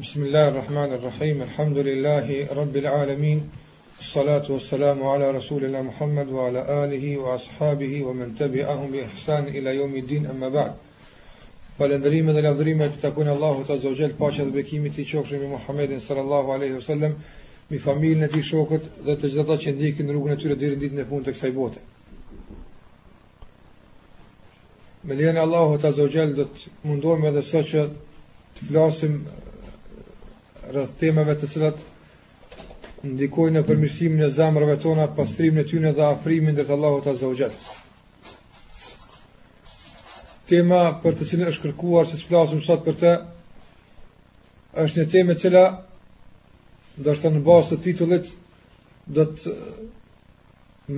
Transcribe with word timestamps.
bismillahirrahmanirrahim 0.00 1.42
alhamdulillahi 1.42 2.48
rabbil 2.56 2.86
alamin 2.88 3.50
salatu 4.00 4.54
wa 4.56 4.60
salamu 4.60 5.10
ala 5.12 5.32
rasulina 5.32 5.82
muhammad 5.84 6.28
wa 6.32 6.46
ala 6.48 6.64
alihi 6.84 7.18
wa 7.20 7.34
ashabihi 7.36 8.00
wa 8.02 8.14
mentabi 8.16 8.62
ahum 8.64 8.90
bi 8.92 9.00
ihsan 9.04 9.52
ila 9.54 9.74
jomi 9.74 10.00
din 10.08 10.24
amma 10.26 10.48
ba'n 10.50 10.72
falendrimet 11.76 12.34
dhe 12.34 12.40
lavdrimet 12.48 12.96
të 12.96 13.02
tëpunë 13.12 13.28
Allahu 13.34 13.64
të 13.68 13.72
azogjel 13.76 14.14
pasha 14.16 14.44
dhe 14.44 14.54
bekimit 14.56 14.96
të 14.96 15.00
iqokshën 15.04 15.36
dhe 15.40 15.48
muhammedin 15.52 16.00
s.a.v. 16.00 17.12
mi 17.70 17.78
familën 17.78 18.24
e 18.24 18.28
të 18.32 18.38
iqokshët 18.40 18.88
dhe 19.04 19.18
të 19.20 19.30
gjithë 19.34 19.52
të 19.52 19.60
qëndikin 19.66 20.06
në 20.08 20.12
rrugën 20.16 20.32
e 20.32 20.36
të 20.40 20.48
tërë 20.48 20.60
dhe 20.60 20.70
rrëndit 20.72 20.96
në 21.00 21.08
punë 21.12 21.28
të 21.28 21.52
bote 21.52 21.80
me 25.04 25.40
Allahu 25.44 25.76
të 25.76 25.92
azogjel 25.92 26.34
dhe 26.40 26.48
të 26.48 26.88
mundohme 26.88 27.36
dhe 27.36 27.44
së 27.52 27.60
që 27.72 27.88
rrëth 30.70 30.92
temeve 31.02 31.34
të 31.38 31.48
cilat 31.50 31.80
ndikojnë 33.06 33.58
në 33.58 33.62
përmirësimin 33.68 34.22
e 34.22 34.28
zamërëve 34.36 34.76
tona, 34.84 35.06
pastrimin 35.16 35.62
e 35.64 35.66
tyne 35.70 35.90
dhe 35.96 36.04
afrimin 36.06 36.54
dhe 36.58 36.64
të 36.68 36.74
Allahot 36.76 37.06
të 37.08 37.14
zaujet. 37.18 37.56
Tema 40.50 40.80
për 41.02 41.16
të 41.18 41.28
cilën 41.32 41.50
është 41.52 41.66
kërkuar, 41.68 42.06
që 42.10 42.18
të 42.20 42.28
flasëm 42.28 42.62
sot 42.66 42.84
për 42.86 42.98
të, 43.02 43.12
është 44.84 45.00
një 45.00 45.10
teme 45.12 45.36
cila, 45.42 45.64
dhe 47.00 47.14
është 47.16 47.32
në 47.36 47.44
basë 47.46 47.76
të 47.76 47.82
titullit, 47.86 48.34
dhe 49.14 49.26
të 49.36 49.56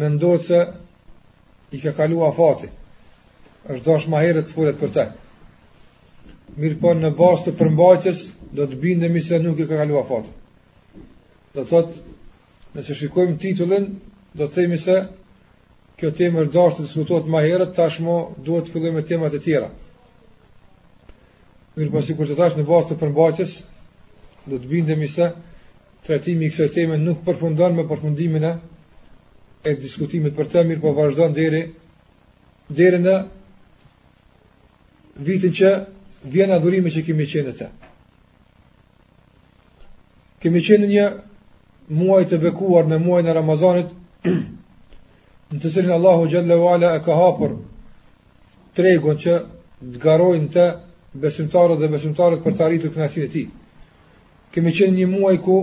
mendojtë 0.00 0.46
se 0.46 0.60
i 1.76 1.80
ka 1.80 1.92
kalua 1.96 2.32
fati 2.36 2.68
është 3.70 3.84
dosh 3.86 4.06
ma 4.10 4.22
herët 4.24 4.48
të 4.50 4.56
folet 4.56 4.80
për 4.80 4.90
të 4.96 5.06
mirë 6.60 6.76
po 6.80 6.92
në 6.94 7.10
bastë 7.16 7.50
të 7.52 7.56
përmbajqës, 7.60 8.22
do 8.52 8.66
të 8.68 8.76
bindemi 8.82 9.20
se 9.24 9.38
nuk 9.40 9.60
i 9.62 9.66
ka 9.68 9.78
kalua 9.80 10.02
fatë. 10.08 10.32
Do 11.54 11.62
të 11.62 11.68
thotë, 11.70 12.00
nëse 12.76 12.96
shikojmë 12.98 13.38
titullin, 13.40 13.86
do 14.36 14.44
të 14.48 14.54
themi 14.60 14.76
se 14.80 14.96
kjo 16.00 16.10
temë 16.18 16.42
është 16.44 16.54
dashë 16.56 16.76
të 16.78 16.84
diskutohet 16.88 17.28
më 17.32 17.42
herët, 17.46 17.72
tashmë 17.76 18.18
duhet 18.44 18.66
të 18.68 18.74
fillojmë 18.74 18.98
me 18.98 19.04
temat 19.08 19.36
e 19.36 19.40
tjera. 19.44 19.70
Mirë 21.78 21.92
po 21.94 22.02
sikur 22.04 22.28
të 22.28 22.36
thash 22.36 22.58
në 22.58 22.66
bazë 22.68 22.88
të 22.90 22.98
përmbajtjes, 23.00 23.52
do 24.50 24.58
të 24.60 24.68
bindemi 24.68 25.08
se 25.08 25.30
trajtimi 26.04 26.48
i 26.48 26.50
kësaj 26.52 26.72
teme 26.74 26.96
nuk 27.00 27.22
përfundon 27.24 27.76
me 27.76 27.86
përfundimin 27.88 28.44
e 28.44 28.52
e 29.62 29.76
diskutimit 29.78 30.34
për 30.34 30.48
të 30.50 30.62
mirë, 30.66 30.80
po 30.82 30.90
vazhdon 30.96 31.32
deri 31.36 31.62
deri 32.76 32.98
në 33.04 33.14
vitin 35.28 35.52
që 35.54 35.70
vjen 36.22 36.50
adhurimi 36.54 36.90
që 36.94 37.02
kemi 37.06 37.26
qenë 37.26 37.48
në 37.50 37.56
të. 37.58 37.66
Kemi 40.42 40.60
qenë 40.62 40.88
një 40.90 41.06
muaj 41.98 42.24
të 42.30 42.38
bekuar 42.42 42.86
në 42.90 42.98
muaj 43.02 43.22
në 43.26 43.34
Ramazanit, 43.38 43.90
në 45.52 45.58
të 45.62 45.70
sërinë 45.70 45.94
Allahu 45.98 46.28
Gjallë 46.30 46.58
Vala 46.60 46.94
e 46.96 47.00
ka 47.04 47.16
hapër 47.18 47.56
tregon 48.78 49.18
që 49.20 49.36
të 49.82 50.00
garojnë 50.04 50.50
të 50.54 50.66
besimtarët 51.22 51.82
dhe 51.82 51.90
besimtarët 51.92 52.42
për 52.44 52.54
të 52.56 52.64
arritu 52.66 52.90
këna 52.94 53.08
si 53.12 53.24
në 53.24 53.32
ti. 53.34 53.44
Kemi 54.54 54.72
qenë 54.78 54.98
një 55.02 55.08
muaj 55.12 55.36
ku 55.44 55.58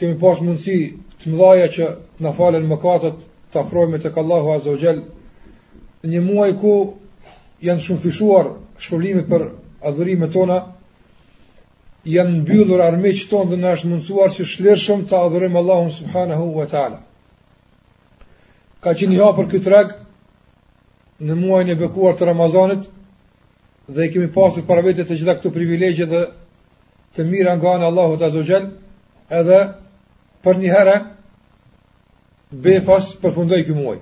kemi 0.00 0.18
pas 0.20 0.40
mundësi 0.42 0.78
të 1.22 1.30
mdhaja 1.32 1.68
që 1.74 1.88
në 2.24 2.32
falen 2.36 2.66
më 2.68 2.80
katët 2.82 3.22
të 3.52 3.60
afrojme 3.62 3.98
të 4.00 4.10
kallahu 4.14 4.54
azogjel, 4.56 5.02
një 6.08 6.20
muaj 6.24 6.50
ku 6.60 6.72
janë 7.62 7.84
shumë 7.84 8.00
fishuar 8.02 8.48
shpërblimit 8.82 9.28
për 9.30 9.42
adhurime 9.88 10.28
tona, 10.34 10.56
janë 12.10 12.40
mbyllur 12.42 12.80
armiqtë 12.82 13.28
tonë 13.30 13.52
dhe 13.52 13.58
në 13.62 13.72
është 13.76 13.90
mundësuar 13.92 14.32
që 14.34 14.46
shlirshëm 14.52 15.04
të 15.10 15.18
adhurojmë 15.18 15.60
Allahun 15.60 15.92
Subhanahu 15.96 16.48
wa 16.56 16.64
ta'ala. 16.72 16.98
Ka 18.82 18.94
që 18.98 19.08
një 19.10 19.20
hapër 19.22 19.48
këtë 19.52 19.64
treg 19.68 19.92
në 21.28 21.36
muajnë 21.42 21.76
e 21.76 21.80
bekuar 21.84 22.16
të 22.18 22.26
Ramazanit 22.32 22.88
dhe 23.94 24.08
kemi 24.10 24.32
pasur 24.34 24.64
para 24.66 24.82
vetë 24.86 25.06
të 25.06 25.20
gjitha 25.20 25.36
këtu 25.38 25.54
privilegje 25.54 26.06
dhe 26.10 26.24
të 27.14 27.26
mira 27.30 27.54
nga 27.60 27.76
në 27.78 27.88
Allahu 27.90 28.18
të 28.18 28.28
azogjel 28.30 28.66
edhe 29.38 29.60
për 30.42 30.58
një 30.64 30.74
herë 30.74 30.96
befas 32.66 33.12
përfundoi 33.22 33.62
këtë 33.64 33.78
muaj. 33.78 34.00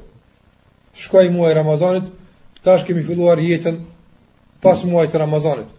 Shkoj 1.05 1.29
muaj 1.37 1.53
Ramazanit, 1.59 2.09
tash 2.65 2.87
kemi 2.89 3.05
filluar 3.07 3.39
jetën 3.45 3.83
pas 4.62 4.82
muaj 4.84 5.06
të 5.09 5.19
Ramazanit. 5.22 5.71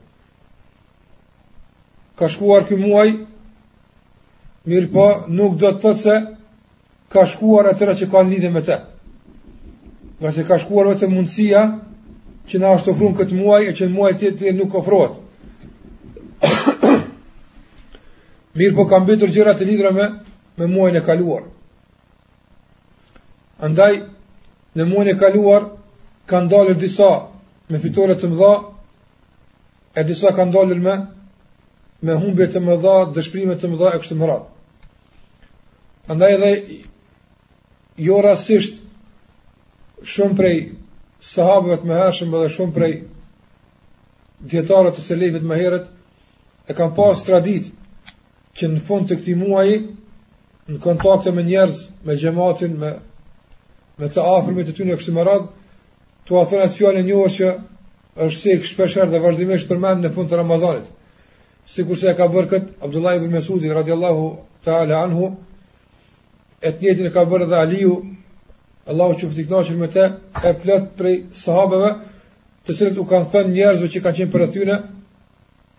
Ka 2.18 2.28
shkuar 2.30 2.66
ky 2.70 2.76
muaj, 2.78 3.14
mirë 4.70 4.90
po 4.94 5.06
nuk 5.34 5.56
do 5.62 5.72
të 5.74 5.82
thot 5.82 5.98
se 6.02 6.16
ka 7.12 7.26
shkuar 7.28 7.72
atë 7.72 7.88
që 8.02 8.08
kanë 8.14 8.30
lidhje 8.34 8.50
me 8.54 8.62
të. 8.66 8.78
Nga 10.22 10.32
se 10.34 10.46
ka 10.48 10.58
shkuar 10.62 10.92
vetëm 10.92 11.16
mundësia 11.18 11.64
që 12.50 12.62
na 12.62 12.76
është 12.78 12.94
ofruar 12.94 13.16
këtë 13.20 13.38
muaj 13.40 13.62
e 13.70 13.74
që 13.78 13.88
në 13.88 13.96
muaj 13.96 14.14
tjetër 14.24 14.54
nuk 14.58 14.76
ofrohet. 14.78 15.18
Mirë 18.58 18.76
po 18.78 18.86
kanë 18.86 19.08
bërë 19.08 19.32
gjëra 19.34 19.54
të 19.58 19.68
lidhura 19.70 19.94
me 19.98 20.06
me 20.60 20.68
muajin 20.68 20.98
e 21.00 21.06
kaluar. 21.06 21.44
Andaj 23.64 24.02
në 24.76 24.86
muajin 24.90 25.14
e 25.16 25.20
kaluar 25.22 25.70
kanë 26.30 26.50
dalër 26.54 26.78
disa 26.82 27.12
me 27.72 27.80
fitore 27.80 28.18
të 28.20 28.28
mëdha, 28.30 28.54
e 29.96 30.04
disa 30.08 30.32
ka 30.36 30.46
dalë 30.46 30.78
me 30.82 30.94
me 32.02 32.14
humbje 32.18 32.46
të 32.50 32.60
mëdha, 32.66 32.94
dëshpërime 33.14 33.56
të 33.62 33.70
mëdha 33.70 33.90
e 33.94 34.00
kështu 34.02 34.16
me 34.18 34.28
radhë. 34.28 34.48
Prandaj 36.08 36.32
edhe 36.34 36.48
jo 38.06 38.16
rastisht 38.26 38.80
shumë 40.14 40.38
prej 40.40 40.56
sahabëve 41.34 41.78
të 41.84 41.90
mëhershëm 41.92 42.32
dhe 42.34 42.48
shumë 42.56 42.74
prej 42.78 42.92
dietarëve 44.54 44.96
të 44.98 45.06
selefëve 45.10 45.44
të 45.46 45.62
herët, 45.62 45.86
e 46.74 46.78
kanë 46.80 46.96
pas 46.98 47.22
traditë 47.28 47.70
që 48.58 48.72
në 48.74 48.82
fund 48.90 49.12
të 49.12 49.20
këtij 49.22 49.38
muaji 49.44 49.78
në 50.74 50.82
kontakte 50.84 51.36
me 51.38 51.46
njerëz, 51.52 51.78
me 52.06 52.18
xhamatin, 52.18 52.80
me 52.82 52.92
me 54.02 54.10
të 54.10 54.24
afërmit 54.40 54.72
të 54.72 54.78
tyre 54.80 54.98
kështu 54.98 55.14
me 55.14 55.28
radhë, 55.30 55.46
thonë 56.26 56.42
afrohet 56.42 56.78
fjalën 56.80 57.04
e 57.06 57.06
njohur 57.12 57.36
që 57.38 57.54
është 58.22 58.42
si 58.42 58.74
shpeshher 58.74 59.10
dhe 59.10 59.20
vazhdimisht 59.24 59.70
përmend 59.70 60.06
në 60.06 60.10
fund 60.14 60.30
të 60.30 60.38
Ramazanit. 60.42 60.86
Sikur 61.74 61.98
se 61.98 62.14
ka 62.18 62.28
bërë 62.34 62.50
kët 62.52 62.70
Abdullah 62.86 63.16
ibn 63.18 63.32
Mesudi 63.34 63.72
radhiyallahu 63.74 64.26
ta'ala 64.66 65.00
anhu, 65.04 65.30
et 66.62 66.82
njëjtin 66.82 67.08
e 67.10 67.14
ka 67.16 67.24
bërë 67.32 67.48
dhe 67.52 67.58
Aliu, 67.64 67.96
Allahu 68.92 69.18
qoftë 69.22 69.42
i 69.42 69.46
kënaqur 69.50 69.78
me 69.82 69.88
të, 69.94 70.06
e 70.50 70.52
plot 70.62 70.88
prej 70.98 71.16
sahabeve, 71.44 71.90
të 72.66 72.76
cilët 72.78 73.00
u 73.02 73.06
kanë 73.12 73.30
thënë 73.34 73.54
njerëzve 73.56 73.92
që 73.96 74.04
kanë 74.06 74.20
qenë 74.20 74.34
për 74.36 74.46
atyne, 74.48 74.76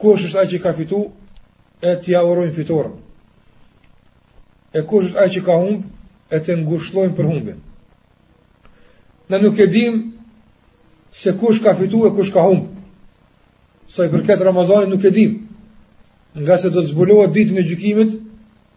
kush 0.02 0.26
është 0.28 0.40
ai 0.40 0.46
që 0.52 0.62
ka 0.64 0.72
fitu, 0.78 1.02
e 1.86 1.94
ja 2.10 2.24
urojnë 2.26 2.54
fitoren. 2.56 2.96
E 4.78 4.82
kush 4.88 5.10
është 5.12 5.22
ai 5.22 5.28
që 5.34 5.44
ka 5.46 5.60
humb, 5.62 5.84
e 6.34 6.38
të 6.40 6.56
ngushllojnë 6.64 7.14
për 7.16 7.28
humbin. 7.30 7.62
Ne 9.30 9.38
nuk 9.42 9.58
e 9.60 9.66
dim 9.74 10.00
se 11.12 11.32
kush 11.38 11.62
ka 11.62 11.74
fitu 11.74 12.06
e 12.06 12.10
kush 12.10 12.32
ka 12.32 12.42
hum 12.42 12.68
sa 13.88 14.04
i 14.04 14.08
përket 14.08 14.38
Ramazani 14.40 14.88
nuk 14.90 15.04
e 15.04 15.10
dim 15.10 15.46
nga 16.40 16.56
se 16.58 16.70
do 16.70 16.80
të 16.80 16.86
zbulohet 16.88 17.32
ditë 17.34 17.52
në 17.54 17.64
gjykimit 17.68 18.14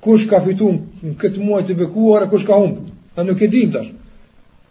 kush 0.04 0.28
ka 0.30 0.42
fitu 0.44 0.68
në 1.04 1.14
këtë 1.22 1.44
muaj 1.46 1.62
të 1.68 1.74
bekuar 1.80 2.26
e 2.28 2.30
kush 2.30 2.44
ka 2.48 2.58
hum 2.60 2.74
a 3.16 3.24
nuk 3.24 3.42
e 3.42 3.48
dim 3.48 3.72
tash 3.72 3.92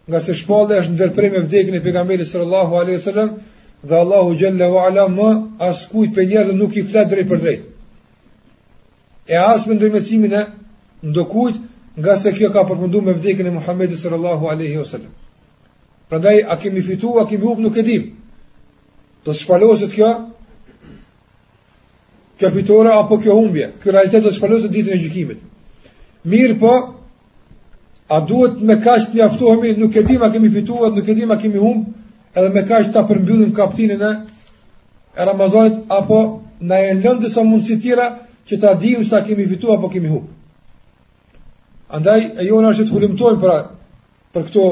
nga 0.07 0.19
se 0.21 0.33
shpallë 0.33 0.73
e 0.75 0.79
është 0.83 0.93
ndërprej 0.95 1.31
me 1.31 1.39
vdekin 1.47 1.75
e 1.75 1.81
pegamberi 1.83 2.25
sër 2.29 2.41
Allahu 2.45 2.75
a.s. 2.79 3.07
dhe 3.87 3.95
Allahu 4.03 4.35
Gjelle 4.37 4.67
vë 4.73 4.79
ala 4.87 5.07
më 5.09 5.29
as 5.59 5.87
kujt 5.91 6.13
për 6.15 6.25
njerë 6.29 6.53
nuk 6.57 6.77
i 6.77 6.83
flet 6.83 7.09
drejt 7.09 7.27
për 7.31 7.41
drejt 7.43 7.63
e 9.25 9.35
as 9.41 9.65
më 9.67 9.73
ndërmecimin 9.79 10.33
e 10.37 10.43
ndokujt 11.01 11.55
nga 11.97 12.13
se 12.21 12.31
kjo 12.33 12.49
ka 12.53 12.63
përfundu 12.69 13.01
me 13.01 13.13
vdekin 13.17 13.47
e 13.47 13.51
Muhammedi 13.57 13.95
sallallahu 13.97 14.49
Allahu 14.53 14.85
a.s. 14.85 14.95
Prandaj 16.09 16.43
a 16.47 16.57
kemi 16.57 16.81
fituar, 16.81 17.25
a 17.25 17.29
kemi 17.29 17.41
humbur, 17.45 17.61
nuk 17.69 17.77
e 17.77 17.83
dim. 17.83 18.11
Do 19.25 19.33
të 19.33 19.39
shpaloset 19.41 19.93
kjo? 19.95 20.09
Kjo 22.39 22.51
fitore 22.53 22.91
apo 22.93 23.17
kjo 23.23 23.37
humbje? 23.39 23.71
Ky 23.81 23.95
realitet 23.95 24.21
do 24.23 24.29
të 24.29 24.35
shpaloset 24.37 24.71
ditën 24.75 24.93
e 24.93 24.99
gjykimit. 25.01 25.39
Mirë 26.29 26.59
po, 26.61 26.75
a 28.05 28.19
duhet 28.29 28.61
me 28.69 28.75
kaç 28.83 29.07
të 29.09 29.17
mjaftohemi, 29.19 29.71
nuk 29.81 29.95
e 29.97 30.03
dim 30.09 30.21
a 30.21 30.29
kemi 30.35 30.51
fituar, 30.53 30.91
nuk 30.93 31.09
e 31.09 31.15
dim 31.17 31.33
a 31.33 31.39
kemi 31.41 31.61
humbur, 31.61 31.93
edhe 32.37 32.53
me 32.53 32.65
kaç 32.69 32.91
ta 32.93 33.05
përmbyllim 33.09 33.53
kapitullin 33.53 34.01
e 34.01 34.15
Ramazanit 35.25 35.85
apo 35.89 36.19
na 36.59 36.75
e 36.83 36.93
lënë 36.99 37.21
disa 37.23 37.41
mundësi 37.47 37.79
tjera 37.81 38.07
që 38.47 38.59
ta 38.61 38.73
dim 38.79 39.03
sa 39.07 39.23
kemi 39.25 39.47
fituar 39.47 39.77
apo 39.79 39.89
kemi 39.89 40.09
humbur. 40.09 40.29
Andaj 41.95 42.21
e 42.41 42.45
jona 42.45 42.73
është 42.75 42.85
të 42.89 42.93
hulimtojmë 42.95 43.41
për, 43.41 43.55
për 44.33 44.41
këto 44.51 44.65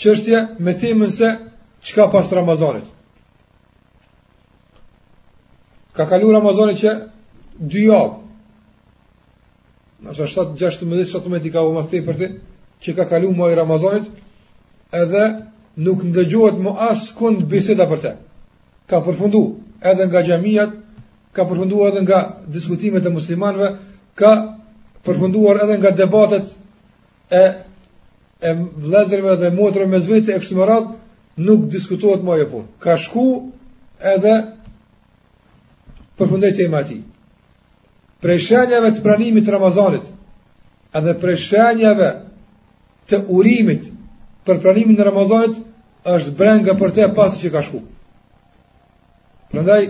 çështje 0.00 0.38
me 0.58 0.72
temën 0.74 1.10
se 1.10 1.38
çka 1.82 2.08
pas 2.10 2.32
Ramazanit. 2.32 2.84
Ka 5.92 6.08
kalu 6.08 6.32
Ramazani 6.32 6.74
që 6.80 6.90
dy 7.60 7.84
javë. 7.88 8.12
Në 10.04 10.12
7 10.12 10.54
16 10.56 10.84
17 11.08 11.44
i 11.46 11.50
ka 11.54 11.62
u 11.68 11.72
mashtë 11.76 12.00
për 12.06 12.16
të 12.18 12.28
që 12.82 12.94
ka 12.98 13.06
kalu 13.12 13.30
muaji 13.32 13.54
i 13.54 13.58
Ramazanit, 13.62 14.08
edhe 14.92 15.22
nuk 15.76 16.02
ndëgjohet 16.04 16.58
më 16.60 16.74
asë 16.90 17.14
kund 17.18 17.46
biseda 17.50 17.86
për 17.90 18.02
të. 18.02 18.14
Ka 18.90 18.98
përfunduar 19.06 19.54
edhe 19.92 20.08
nga 20.10 20.20
xhamiat, 20.26 20.72
ka 21.34 21.46
përfunduar 21.48 21.92
edhe 21.94 22.02
nga 22.06 22.18
diskutimet 22.52 23.06
e 23.06 23.14
muslimanëve, 23.14 23.70
ka 24.18 24.34
përfunduar 25.06 25.62
edhe 25.64 25.78
nga 25.78 25.90
debatet 25.96 26.50
e 27.30 27.44
e 28.44 28.52
vlezërve 28.76 29.36
dhe 29.40 29.48
motrëve 29.56 29.88
me 29.88 30.00
zvete 30.04 30.34
e 30.34 30.40
kështë 30.42 30.74
nuk 31.46 31.62
diskutohet 31.72 32.22
ma 32.26 32.34
e 32.38 32.44
punë. 32.50 32.66
Ka 32.82 32.96
shku 33.00 33.22
edhe 34.10 34.34
përfundet 36.18 36.60
e 36.60 36.66
ati. 36.74 36.94
ti. 36.94 37.02
Prej 38.20 38.38
shenjave 38.38 38.90
të 38.94 39.02
pranimit 39.02 39.48
Ramazanit, 39.48 40.04
edhe 40.96 41.14
prej 41.20 41.36
shenjave 41.48 42.10
të 43.10 43.22
urimit 43.28 43.88
për 44.46 44.60
pranimin 44.62 45.00
Ramazanit, 45.04 45.56
është 46.04 46.36
brenga 46.38 46.76
për 46.80 46.92
te 46.94 47.08
pasi 47.16 47.40
që 47.46 47.50
ka 47.52 47.62
shku. 47.64 47.80
Përëndaj, 49.52 49.82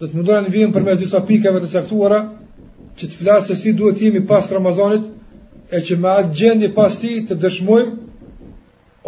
dhe 0.00 0.04
të 0.08 0.14
më 0.18 0.24
dojnë 0.26 0.72
për 0.74 0.82
me 0.82 0.96
zisa 0.98 1.22
pikeve 1.26 1.62
të 1.62 1.70
caktuara, 1.72 2.20
që 2.98 3.04
të 3.08 3.16
flasë 3.20 3.46
se 3.52 3.56
si 3.60 3.72
duhet 3.72 4.00
jemi 4.02 4.26
pas 4.26 4.50
Ramazanit, 4.50 5.06
e 5.70 5.78
që 5.86 5.96
me 6.02 6.10
atë 6.18 6.32
gjendje 6.34 6.70
pas 6.74 6.94
ti 6.98 7.12
të 7.28 7.36
dëshmojmë, 7.38 7.92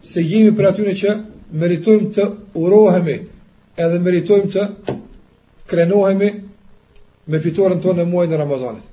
se 0.06 0.22
jemi 0.24 0.54
për 0.56 0.70
atyre 0.70 0.94
që 1.02 1.16
meritojmë 1.60 2.12
të 2.16 2.28
urohemi, 2.62 3.16
edhe 3.82 4.00
meritojmë 4.06 4.52
të 4.54 4.68
krenohemi 5.70 6.30
me 7.30 7.42
fitorën 7.44 7.82
tonë 7.84 8.06
e 8.06 8.10
muaj 8.10 8.28
e 8.30 8.38
Ramazanit. 8.40 8.86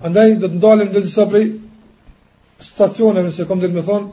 Andaj, 0.00 0.30
dhe 0.42 0.48
të 0.48 0.56
ndalim 0.56 0.90
dhe 0.94 1.02
disa 1.04 1.26
prej 1.28 1.46
stacioneve, 2.64 3.30
se 3.34 3.44
kom 3.48 3.60
dhe 3.60 3.68
të 3.70 3.78
me 3.78 3.86
thonë, 3.86 4.10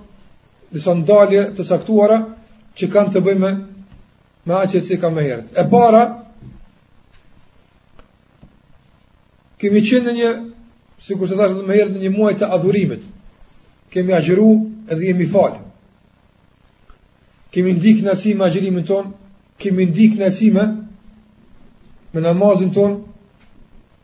disa 0.75 0.93
ndalje 0.99 1.43
të 1.57 1.63
saktuara, 1.65 2.19
që 2.77 2.87
kanë 2.93 3.13
të 3.13 3.21
bëjmë 3.25 3.43
me 3.45 3.66
me 4.47 4.53
aqe 4.55 4.81
si 4.83 4.97
ka 4.99 5.09
me 5.09 5.21
herët. 5.23 5.51
E 5.59 5.63
para, 5.69 6.03
kemi 9.59 9.81
qenë 9.83 10.07
në 10.07 10.13
një, 10.17 10.29
si 11.03 11.15
kur 11.19 11.27
se 11.27 11.35
thashe 11.35 11.57
dhe 11.57 11.65
me 11.67 11.75
herët, 11.75 11.91
në 11.97 12.05
një 12.05 12.11
muaj 12.15 12.37
të 12.39 12.47
adhurimit. 12.57 13.03
Kemi 13.91 14.15
agjeru 14.15 14.47
edhe 14.87 15.09
jemi 15.11 15.27
falë. 15.33 15.59
Kemi 17.51 17.75
ndikë 17.75 18.07
në 18.07 18.15
si 18.23 18.33
me 18.39 18.47
agjerimin 18.47 18.87
tonë, 18.87 19.11
kemi 19.59 19.89
ndikë 19.91 20.23
në 20.23 20.29
si 20.37 20.47
me, 20.55 20.63
me 22.13 22.23
namazin 22.23 22.71
tonë, 22.75 22.97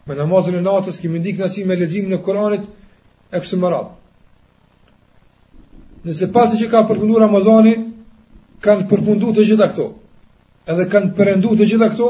me 0.08 0.18
namazin 0.20 0.60
e 0.60 0.64
natës, 0.66 1.00
kemi 1.00 1.24
ndikë 1.24 1.44
në 1.46 1.52
si 1.56 1.64
me 1.68 1.78
lezimin 1.80 2.18
e 2.18 2.24
Koranit, 2.24 2.68
e 3.32 3.40
kësë 3.40 3.60
më 3.64 3.72
radhë. 3.74 4.00
Nëse 6.04 6.28
pasi 6.36 6.60
që 6.60 6.68
ka 6.72 6.82
përpundur 6.90 7.24
Ramazani, 7.24 7.78
kanë 8.64 8.90
përfundu 8.92 9.32
të 9.38 9.46
gjitha 9.48 9.70
këto 9.72 9.90
edhe 10.68 10.86
kanë 10.92 11.12
përrendu 11.18 11.56
të 11.60 11.68
gjitha 11.72 11.90
këto, 11.94 12.10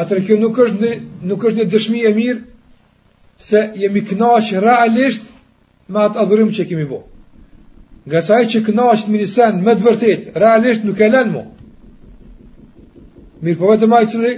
atër 0.00 0.22
kjo 0.26 0.36
nuk 0.40 0.58
është 0.64 0.82
një, 0.84 0.92
nuk 1.30 1.44
është 1.48 1.58
një 1.60 1.66
dëshmi 1.74 2.04
e 2.08 2.12
mirë, 2.16 2.40
se 3.40 3.60
jemi 3.82 4.02
knaqë 4.10 4.60
realisht 4.64 5.26
me 5.90 6.02
atë 6.06 6.20
adhurim 6.24 6.52
që 6.56 6.66
kemi 6.70 6.86
bo. 6.90 7.02
Nga 8.06 8.22
saj 8.24 8.42
që 8.52 8.62
knaqët 8.68 9.06
të 9.06 9.12
një 9.12 9.64
me 9.64 9.74
të 9.76 9.86
vërtet, 9.86 10.28
realisht 10.40 10.84
nuk 10.84 11.00
e 11.04 11.08
len 11.12 11.32
mu. 11.34 11.42
Mirë 13.44 13.58
po 13.60 13.70
vetë 13.72 13.88
majtë 13.88 14.12
cili, 14.14 14.32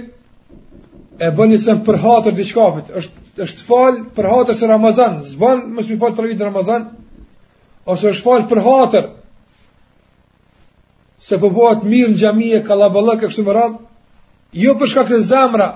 e 1.19 1.29
bë 1.35 1.47
një 1.51 1.59
sen 1.63 1.83
për 1.87 1.99
hatër 2.03 2.35
të 2.35 2.43
është, 2.43 3.23
është 3.43 3.67
falë 3.67 4.03
për 4.15 4.29
hatër 4.33 4.55
se 4.59 4.67
Ramazan, 4.71 5.21
zë 5.27 5.39
banë 5.39 5.75
mësë 5.77 5.91
mi 5.93 5.99
falë 6.01 6.15
të 6.17 6.23
rëvitë 6.25 6.41
në 6.43 6.47
Ramazan, 6.51 6.87
ose 7.91 8.11
është 8.13 8.23
falë 8.27 8.49
për 8.51 8.63
hatër, 8.67 9.09
se 11.23 11.39
po 11.39 11.49
bëhet 11.51 11.83
mirë 11.87 12.09
në 12.13 12.17
xhami 12.19 12.49
e 12.57 12.63
kallaballak 12.67 13.21
e 13.23 13.29
kështu 13.31 13.53
radh, 13.55 13.77
jo 14.59 14.73
për 14.81 14.89
shkak 14.91 15.07
të 15.11 15.19
zemra 15.23 15.67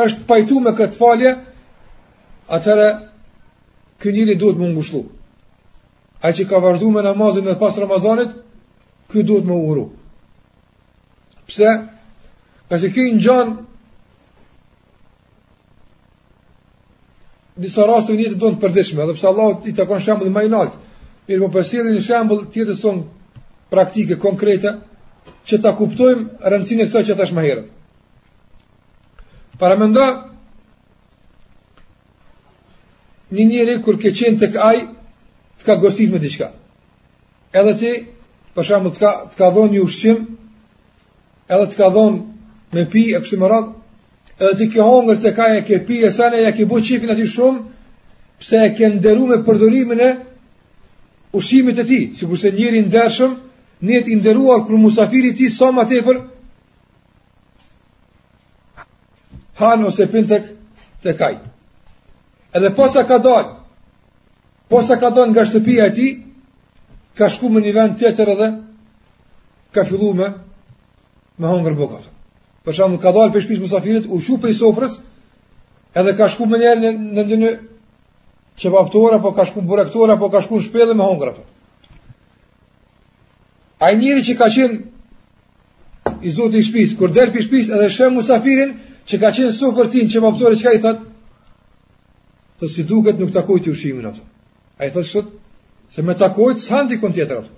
është 0.00 0.24
pajtu 0.30 0.60
me 0.64 0.72
këtë 0.78 0.96
falje, 0.96 1.32
atëra 2.56 2.86
ky 4.00 4.14
njeri 4.16 4.38
duhet 4.40 4.56
më 4.62 4.70
ngushëllu. 4.72 5.02
Ai 6.24 6.32
që 6.38 6.46
ka 6.48 6.60
vazhduar 6.64 6.92
me 6.94 7.02
namazin 7.04 7.44
edhe 7.48 7.60
pas 7.60 7.76
Ramazanit, 7.78 8.32
ky 9.12 9.22
duhet 9.28 9.44
më 9.44 9.58
uru. 9.70 9.84
Pse? 11.52 11.74
Ka 12.72 12.78
se 12.80 12.88
ky 12.94 13.04
ngjan 13.18 13.48
disa 17.60 17.84
raste 17.86 18.16
vini 18.16 18.32
të 18.32 18.40
donë 18.40 18.60
përdishme, 18.64 19.04
edhe 19.04 19.18
pse 19.20 19.28
Allah 19.28 19.68
i 19.68 19.76
takon 19.76 20.00
shembull 20.00 20.32
më 20.32 20.48
i 20.48 20.52
lartë. 20.56 20.80
Mirë, 21.28 21.36
përsi 21.38 21.44
po 21.44 21.52
përsëri 21.60 21.92
një 21.92 22.06
shembull 22.08 22.46
tjetër 22.52 22.80
son 22.80 23.04
praktike 23.70 24.16
konkrete, 24.24 24.72
që 25.48 25.58
ta 25.62 25.70
kuptojmë 25.76 26.48
rëndësinë 26.52 26.84
e 26.84 26.88
kësaj 26.88 27.02
që 27.08 27.14
tash 27.18 27.34
më 27.36 27.44
herët. 27.46 27.66
Para 29.60 29.76
mendoj 29.80 30.08
një 33.34 33.46
njeri 33.52 33.76
kur 33.84 33.98
ke 34.02 34.12
qenë 34.18 34.38
të 34.42 34.48
kaj, 34.56 34.74
të 35.58 35.64
ka 35.68 35.76
gosit 35.84 36.12
me 36.14 36.20
diqka. 36.24 36.48
Edhe 37.60 37.74
ti, 37.80 37.92
për 38.54 38.68
shambë, 38.70 38.92
të 38.96 39.00
ka, 39.04 39.12
ka 39.38 39.50
dhonë 39.54 39.72
një 39.76 39.84
ushqim, 39.86 40.18
edhe 41.54 41.66
të 41.70 41.76
ka 41.80 41.88
dhonë 41.94 42.20
me 42.74 42.84
pi 42.92 43.02
e 43.14 43.20
kështë 43.22 43.40
më 43.42 43.48
radhë, 43.52 43.72
edhe 44.44 44.54
ti 44.58 44.66
ke 44.74 44.80
hongër 44.88 45.18
të 45.22 45.34
kaj 45.36 45.50
e 45.60 45.64
ke 45.68 45.76
pi 45.86 45.96
e 46.06 46.10
sene, 46.16 46.40
ja 46.42 46.52
ke 46.56 46.64
bu 46.70 46.76
qipin 46.86 47.10
ati 47.14 47.26
shumë, 47.36 47.60
pse 48.42 48.56
e 48.66 48.70
ke 48.76 48.86
nderu 48.96 49.26
me 49.30 49.36
përdorimin 49.46 50.00
e 50.00 50.10
ushqimit 51.36 51.78
e 51.78 51.84
ti, 51.88 52.00
si 52.16 52.22
kurse 52.26 52.50
njeri 52.52 52.80
ndershëm, 52.86 53.30
njët 53.82 54.06
inderuar 54.10 54.62
kërë 54.66 54.76
musafiri 54.80 55.34
ti 55.36 55.48
sa 55.50 55.70
ma 55.72 55.84
tepër 55.88 56.20
hanë 59.58 59.86
ose 59.88 60.06
pinë 60.12 60.26
të, 60.30 60.38
të 61.02 61.14
kaj. 61.18 61.32
Edhe 62.54 62.70
posa 62.76 63.04
ka 63.08 63.18
dalë, 63.22 63.54
posa 64.70 64.96
ka 65.00 65.10
dalë 65.14 65.30
nga 65.30 65.44
shtëpia 65.46 65.86
e 65.90 65.94
ti, 65.94 66.08
ka 67.18 67.28
shku 67.30 67.48
më 67.50 67.60
një 67.62 67.72
vend 67.74 67.98
të 68.00 68.12
tërë 68.18 68.32
edhe, 68.34 68.48
ka 69.74 69.84
fillu 69.86 70.10
me, 70.18 70.28
me 71.38 71.46
hongër 71.50 71.74
bëgatë. 71.78 72.10
Për 72.66 72.72
shumë, 72.78 72.98
ka 73.02 73.12
dalë 73.14 73.32
për 73.34 73.42
shpisë 73.46 73.62
musafirit, 73.62 74.06
u 74.10 74.18
shu 74.20 74.38
për 74.42 74.50
i 74.50 74.54
sofrës, 74.58 74.98
edhe 75.94 76.12
ka 76.18 76.28
shku 76.30 76.46
më 76.50 76.58
njerë 76.62 76.80
në 76.82 76.90
në 77.16 77.24
në 77.28 77.40
në 77.44 77.50
që 78.58 78.70
po 79.22 79.30
ka 79.36 79.44
shku 79.46 79.60
më 79.62 79.68
burektora, 79.68 80.16
po 80.18 80.28
ka 80.30 80.40
shku 80.42 80.56
në 80.58 80.62
shpedhe 80.66 80.94
me 80.94 81.02
hongër 81.02 81.28
apër. 81.30 81.44
Ai 83.84 83.98
njëri 84.00 84.22
që 84.26 84.34
ka 84.40 84.46
qenë 84.52 86.20
i 86.24 86.30
zotë 86.32 86.60
i 86.60 86.64
shpis, 86.64 86.94
kur 86.96 87.12
del 87.12 87.32
për 87.34 87.44
shpis 87.44 87.68
edhe 87.72 87.88
shemë 87.92 88.16
musafirin 88.16 88.70
që 89.10 89.18
ka 89.20 89.30
qenë 89.36 89.52
su 89.58 89.72
vërtin 89.76 90.08
që 90.12 90.22
më 90.24 90.30
që 90.42 90.62
ka 90.64 90.72
i 90.76 90.80
thëtë, 90.84 91.08
thë 92.60 92.70
si 92.74 92.84
duket 92.88 93.20
nuk 93.20 93.32
takoj 93.34 93.58
të 93.60 93.74
ushimin 93.74 94.08
ato. 94.08 94.24
A 94.80 94.88
i 94.88 94.92
thëtë 94.94 95.10
shëtë, 95.10 95.32
se 95.94 96.00
me 96.02 96.16
takoj 96.22 96.54
të 96.54 96.64
sandi 96.64 96.98
kën 97.00 97.12
tjetër 97.18 97.42
ato. 97.42 97.50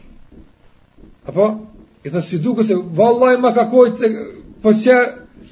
Apo, 1.30 1.46
i 2.02 2.08
thëtë 2.10 2.24
si 2.26 2.40
duket 2.42 2.66
se 2.72 2.80
vallaj 3.02 3.36
ma 3.44 3.52
kakoj 3.60 3.86
të 3.94 4.04
për 4.64 4.64
po 4.64 4.72
që, 4.82 4.98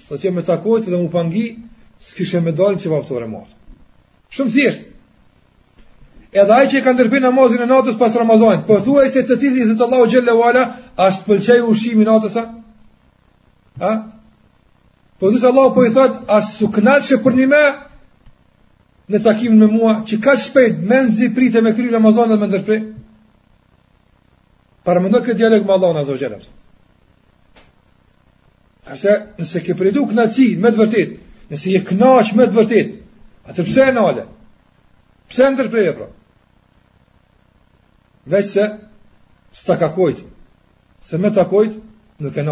thët 0.09 0.21
që 0.25 0.35
me 0.35 0.45
takoj 0.49 0.81
të 0.83 0.91
dhe 0.95 1.01
mu 1.05 1.11
pangi, 1.15 1.47
s'kishe 2.09 2.43
me 2.43 2.53
dalë 2.57 2.83
që 2.83 2.91
më 2.91 3.03
pëtore 3.05 3.31
më 3.31 3.47
Shumë 4.35 4.51
thjeshtë, 4.57 4.94
edhe 6.41 6.53
ai 6.53 6.67
që 6.71 6.79
e 6.79 6.83
ka 6.85 6.93
ndërpër 6.97 7.23
namazin 7.25 7.63
e 7.63 7.67
natës 7.71 7.99
pas 7.99 8.15
Ramazanit, 8.19 8.67
po 8.67 8.79
thuaj 8.85 9.11
se 9.15 9.23
të 9.29 9.37
tithi 9.43 9.67
se 9.69 9.75
të 9.79 9.85
Allahu 9.87 10.07
xhelle 10.11 10.33
wala 10.39 10.63
a 10.97 11.07
shpëlqej 11.15 11.61
ushimin 11.73 12.09
e 12.09 12.11
natës? 12.11 12.35
Ha? 13.83 13.93
Po 15.21 15.31
dhe 15.31 15.47
Allahu 15.51 15.75
po 15.77 15.85
i 15.87 15.93
thot, 15.95 16.17
as 16.37 16.49
suknatsh 16.59 17.15
për 17.27 17.39
një 17.41 17.47
më 17.55 17.63
në 19.13 19.21
takim 19.25 19.57
me 19.61 19.67
mua 19.77 19.93
që 20.09 20.17
ka 20.25 20.35
shpejt 20.47 20.83
menzi 20.91 21.31
pritë 21.37 21.63
me 21.67 21.75
kryer 21.77 21.95
Ramazanin 22.01 22.35
dhe 22.35 22.41
me 22.43 22.51
ndërpër? 22.51 22.83
Para 24.85 25.01
mendoj 25.01 25.23
që 25.29 25.39
dialog 25.41 25.69
me 25.71 25.73
Allahun 25.79 26.03
azh 26.03 26.13
xhelle. 26.19 26.41
Ase 28.91 29.15
nëse 29.39 29.63
ke 29.69 29.79
pritë 29.81 30.03
uknaçi 30.03 30.49
me 30.61 30.75
të 30.75 30.83
vërtetë, 30.83 31.15
nëse 31.55 31.73
je 31.79 31.85
kënaq 31.89 32.35
me 32.37 32.51
të 32.51 32.59
vërtetë, 32.59 32.93
atë 33.53 33.69
pse 33.71 33.87
e 33.89 33.95
nalë? 34.01 34.27
Pse 35.31 35.55
në 35.55 35.71
e 35.71 35.95
pra? 36.01 36.11
veç 38.27 38.47
se 38.47 38.79
s'ta 39.53 39.79
kakojt, 39.79 40.19
se 41.01 41.17
me 41.19 41.33
takojt, 41.33 41.73
nuk 42.19 42.37
e 42.37 42.45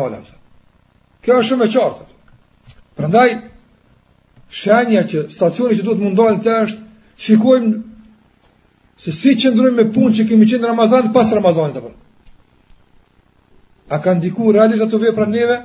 Kjo 1.22 1.36
është 1.38 1.48
shumë 1.54 1.66
e 1.66 1.70
qartë. 1.72 2.04
Prandaj, 2.98 3.30
shenja 4.60 5.04
që 5.10 5.18
stacioni 5.30 5.76
që 5.78 5.84
duhet 5.86 6.00
mundohen 6.02 6.40
të 6.42 6.54
është, 6.64 6.80
shikojmë 7.16 7.74
se 9.02 9.12
si 9.20 9.36
qëndrujmë 9.38 9.76
me 9.76 9.86
punë 9.94 10.14
që 10.16 10.26
kemi 10.28 10.46
qenë 10.50 10.66
Ramazan, 10.66 11.12
pas 11.14 11.30
Ramazanit 11.32 11.76
të 11.76 11.82
përë. 11.84 11.94
A 13.94 14.00
kanë 14.02 14.20
diku 14.20 14.50
realisht 14.52 14.82
ato 14.82 14.98
vepra 14.98 15.28
neve, 15.30 15.60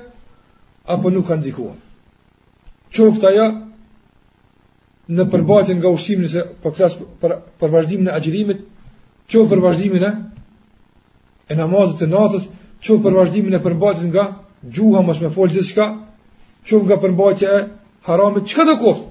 apo 0.94 1.10
nuk 1.10 1.26
kanë 1.28 1.44
diku? 1.50 1.72
Qoftë 2.94 3.28
ajo 3.32 3.48
në 5.10 5.26
përbatin 5.32 5.82
nga 5.82 5.90
ushqimin 5.98 6.30
se 6.30 6.46
për, 6.62 6.78
po 6.78 7.08
për, 7.22 7.38
për 7.60 7.74
vazhdimin 7.74 8.12
e 8.12 8.14
agjërimit 8.20 8.62
qo 9.28 9.42
për 9.52 9.60
vazhdimin 9.64 10.04
e 10.08 10.12
e 11.50 11.54
namazit 11.56 12.02
e 12.02 12.08
natës, 12.12 12.46
qo 12.84 12.94
për 13.04 13.14
vazhdimin 13.18 13.54
e 13.56 13.62
përmbajtjes 13.66 14.08
nga 14.12 14.24
gjuha 14.76 15.02
mos 15.08 15.22
me 15.22 15.30
fol 15.36 15.50
gjithçka, 15.54 15.86
qo 16.70 16.76
nga 16.84 16.98
përmbajtja 17.02 17.50
e 17.60 17.68
haramit, 18.08 18.48
çka 18.50 18.64
do 18.66 18.76
kuft? 18.82 19.04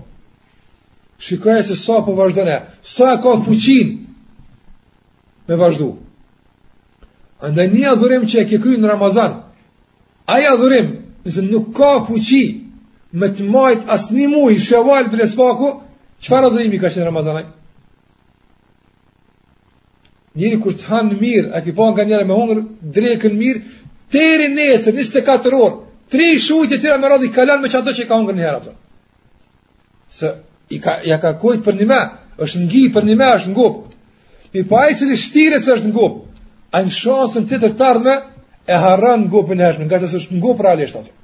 Shikoj 1.25 1.63
se 1.67 1.77
sa 1.77 1.97
po 2.05 2.13
vazhdon 2.17 2.49
e, 2.49 2.57
sa 2.83 3.07
e 3.15 3.21
ka 3.23 3.31
fuqin 3.45 3.89
me 5.49 5.55
vazhdu. 5.57 5.89
Andaj 7.41 7.67
një 7.73 7.87
adhurim 7.93 8.23
që 8.31 8.37
e 8.41 8.49
ke 8.49 8.59
kry 8.63 8.77
në 8.79 8.89
Ramazan, 8.89 9.33
aja 10.27 10.53
adhurim, 10.53 10.87
nëse 11.25 11.43
nuk 11.49 11.67
ka 11.77 11.91
fuqi 12.09 12.45
me 13.13 13.27
të 13.35 13.43
majt 13.55 13.81
as 13.89 14.11
një 14.11 14.27
mujë, 14.29 14.61
shëval 14.67 15.09
për 15.13 15.23
e 15.25 15.29
spaku, 15.33 15.69
qëfar 16.23 16.47
adhurimi 16.51 16.79
ka 16.81 16.89
që 16.93 16.99
në 17.01 17.05
Ramazanaj 17.09 17.45
njëri 20.37 20.61
kur 20.63 20.75
të 20.77 20.87
hanë 20.91 21.17
mirë, 21.21 21.49
e 21.57 21.61
ki 21.65 21.73
pa 21.77 21.87
nga 21.93 22.05
njëra 22.05 22.27
me 22.29 22.35
hungrë, 22.37 22.63
drekën 22.97 23.37
mirë, 23.41 23.61
teri 24.13 24.49
nesër, 24.53 24.97
njësë 24.99 25.15
të 25.17 25.23
katër 25.29 25.55
orë, 25.65 25.77
tri 26.13 26.27
shujtë 26.47 26.77
e 26.77 26.81
tira 26.83 26.99
me 27.01 27.09
radhë 27.11 27.29
i 27.29 27.33
kalanë 27.33 27.63
me 27.65 27.71
që 27.73 27.81
ato 27.81 27.95
që 27.97 28.05
i 28.05 28.09
ka 28.11 28.19
hungrë 28.21 28.37
njëherë 28.37 28.61
ato. 28.61 28.75
Se, 30.19 30.33
i 30.71 30.79
ka, 30.85 30.99
ja 31.09 31.17
ka 31.23 31.33
kojtë 31.41 31.65
për 31.65 31.81
një 31.81 31.89
me, 31.93 32.01
është 32.45 32.63
ngi 32.67 32.85
për 32.95 33.09
një 33.11 33.17
me, 33.23 33.31
është 33.39 33.55
ngopë. 33.55 33.97
Pi 34.53 34.65
pa 34.71 34.85
e 34.91 34.97
cili 35.01 35.17
shtire 35.21 35.61
se 35.65 35.73
është 35.79 35.91
ngopë, 35.95 36.39
a 36.77 36.85
në 36.85 36.93
shansën 37.01 37.49
të 37.49 37.63
të 37.65 37.73
tërme, 37.81 38.19
e 38.73 38.77
haran 38.85 39.25
ngopë 39.31 39.57
në 39.57 39.65
heshme, 39.71 39.89
nga 39.89 40.03
të 40.03 40.13
është 40.21 40.41
ngopë 40.43 40.67
rale 40.69 40.87
shtë 40.91 41.01
ato. 41.03 41.17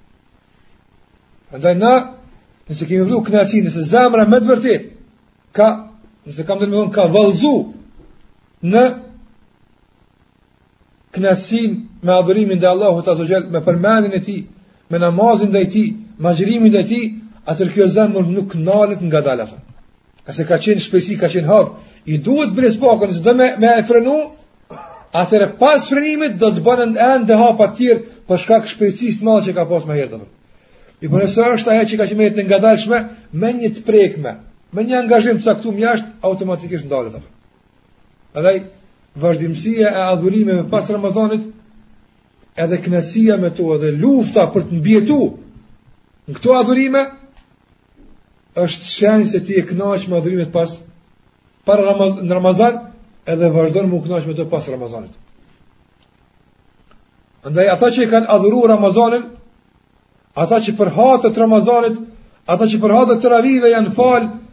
Ndaj 1.59 1.76
na, 1.83 1.92
nëse 2.73 2.88
kemi 2.88 3.04
vëllu 3.04 3.21
kënasi, 3.28 3.61
nëse 3.66 3.85
zemra 3.92 4.25
me 4.31 4.38
dëvërtit, 4.40 4.88
ka, 5.57 5.69
nëse 6.26 6.49
kam 6.49 6.61
të 6.62 6.71
në 6.71 6.87
më 6.87 6.95
ka 6.95 7.09
valzu 7.12 7.54
në 8.71 8.83
knasin 11.16 11.73
me 12.07 12.12
adhurimin 12.16 12.59
dhe 12.62 12.66
Allahu 12.69 13.00
të 13.07 13.14
të 13.23 13.38
me 13.52 13.61
përmenin 13.64 14.12
e 14.14 14.21
ti, 14.26 14.37
me 14.90 14.99
namazin 14.99 15.50
dhe 15.54 15.64
ti, 15.73 15.83
me 16.19 16.31
gjërimin 16.38 16.73
dhe 16.76 16.83
ti, 16.90 17.00
atër 17.50 17.69
kjo 17.75 17.87
zemër 17.97 18.25
nuk 18.37 18.54
nalët 18.54 19.00
nga 19.09 19.21
dalë. 19.26 19.47
Këse 20.26 20.45
ka 20.49 20.57
qenë 20.62 20.81
shpesi, 20.85 21.19
ka 21.21 21.26
qenë 21.33 21.47
hapë, 21.50 21.73
i 22.14 22.19
duhet 22.25 22.50
bërë 22.57 22.71
së 22.75 22.78
bakën, 22.85 23.09
nësë 23.11 23.23
dhe 23.26 23.33
me, 23.40 23.47
me 23.61 23.66
e 23.78 23.83
frenu, 23.88 24.16
atër 25.23 25.42
e 25.47 25.52
pas 25.61 25.88
frenimit, 25.90 26.37
do 26.38 26.50
të 26.54 26.61
bënë 26.66 26.87
në 26.92 26.99
endë 27.09 27.26
dhe 27.33 27.37
hapë 27.42 27.64
atyrë, 27.66 27.99
për 28.31 28.38
shkak 28.45 28.62
kë 28.66 28.71
shpesi 28.73 29.09
të 29.19 29.25
malë 29.26 29.45
që 29.49 29.52
ka 29.59 29.64
pas 29.75 29.85
më 29.90 29.95
herë. 29.99 30.19
I 31.02 31.04
për 31.11 31.19
nësë 31.25 31.42
është 31.59 31.71
aje 31.75 31.85
që 31.90 31.95
ka 32.00 32.04
qenë 32.09 32.19
me 32.21 32.25
jetë 32.28 32.38
në 32.38 32.42
nga 32.49 32.59
dalë 32.66 32.81
shme, 32.85 32.99
me 33.42 33.49
një 33.59 33.71
të 33.76 33.81
prejkë 33.88 34.19
me, 34.23 34.33
një 34.83 34.95
angazhim, 35.04 35.38
Edhe 38.35 38.62
vazhdimësia 39.21 39.91
e 39.93 40.03
adhurimeve 40.12 40.69
pas 40.71 40.87
Ramazanit 40.89 41.49
edhe 42.65 42.79
knesia 42.85 43.37
me 43.37 43.51
to 43.51 43.67
edhe 43.75 43.91
lufta 44.01 44.47
për 44.55 44.62
të 44.71 44.77
nbjetu 44.79 45.19
në 45.33 46.37
këto 46.39 46.55
adhurime 46.59 47.03
është 48.65 48.89
shenjë 48.95 49.29
se 49.33 49.43
ti 49.49 49.59
e 49.61 49.67
knaqë 49.73 50.09
me 50.12 50.17
adhurimet 50.21 50.53
pas 50.57 50.75
Ramaz 51.83 52.17
në 52.25 52.35
Ramazan 52.39 52.79
edhe 53.35 53.53
vazhdojnë 53.55 53.93
mu 53.93 54.01
knaqë 54.07 54.31
me 54.33 54.39
të 54.41 54.49
pas 54.55 54.71
Ramazanit 54.77 55.21
Ndaj 57.53 57.69
ata 57.77 57.91
që 57.99 58.07
i 58.07 58.11
kanë 58.15 58.33
adhuru 58.37 58.65
Ramazanin 58.73 59.29
ata 60.47 60.62
që 60.67 60.75
përhatët 60.81 61.43
Ramazanit 61.45 62.01
ata 62.57 62.71
që 62.73 62.81
përhatët 62.85 63.25
të 63.27 63.35
ravive 63.37 63.71
janë 63.77 63.93
falë 63.97 64.33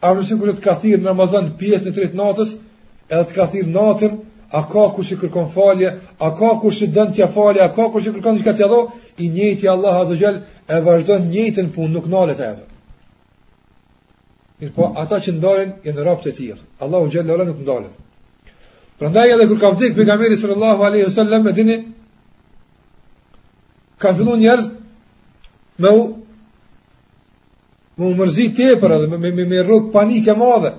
A 0.00 0.08
si 0.24 0.32
kërë 0.40 0.52
të 0.58 0.62
kathir 0.64 1.00
në 1.02 1.10
Ramazan 1.12 1.50
pjesë 1.60 1.90
në 1.90 1.94
tretë 1.96 2.16
natës, 2.20 2.54
edhe 3.10 3.24
të 3.28 3.36
kathir 3.36 3.66
natën, 3.74 4.14
a 4.50 4.62
ka 4.66 4.84
kur 4.96 5.06
që 5.06 5.18
kërkon 5.20 5.50
falje, 5.54 5.90
a 6.00 6.30
ka 6.40 6.48
kur 6.62 6.72
që 6.74 6.88
dënë 6.96 7.14
tja 7.18 7.26
falje, 7.34 7.60
a 7.62 7.68
ka 7.76 7.84
kur 7.92 8.02
që 8.02 8.14
kërkon 8.16 8.38
një 8.38 8.46
ka 8.46 8.54
tja 8.58 8.68
dho, 8.72 8.78
i 9.20 9.28
njëti 9.28 9.68
Allah 9.68 9.98
Azogel 10.00 10.40
e 10.74 10.80
vazhdojnë 10.86 11.28
njëti 11.34 11.66
në 11.66 11.72
punë, 11.74 11.92
nuk 11.98 12.06
ndalet 12.10 12.40
e 12.44 12.48
edhe. 12.54 12.64
po, 14.76 14.90
ata 15.02 15.16
që 15.24 15.32
ndalen 15.38 15.70
e 15.84 15.92
në 15.92 16.02
rapë 16.06 16.24
të 16.24 16.32
tijet. 16.36 16.58
Allah 16.80 17.00
u 17.02 17.06
nuk 17.06 17.60
ndalet. 17.62 17.94
Prandaj 18.98 19.30
edhe 19.32 19.46
kur 19.48 19.60
ka 19.60 19.70
vdik 19.74 19.94
pejgamberi 19.96 20.36
sallallahu 20.36 20.82
alaihi 20.84 21.04
wasallam 21.04 21.44
me 21.44 21.52
dini 21.52 21.76
ka 23.98 24.12
fillon 24.14 24.40
njerëz 24.42 24.66
me 25.78 25.88
u 25.96 26.02
më 28.00 28.06
u 28.10 28.14
mërzi 28.16 28.46
tepër 28.56 28.90
edhe 28.96 29.06
me 29.16 29.30
me 29.36 29.44
me 29.50 29.58
rrok 29.62 29.90
panike 29.92 30.34
madhe 30.42 30.70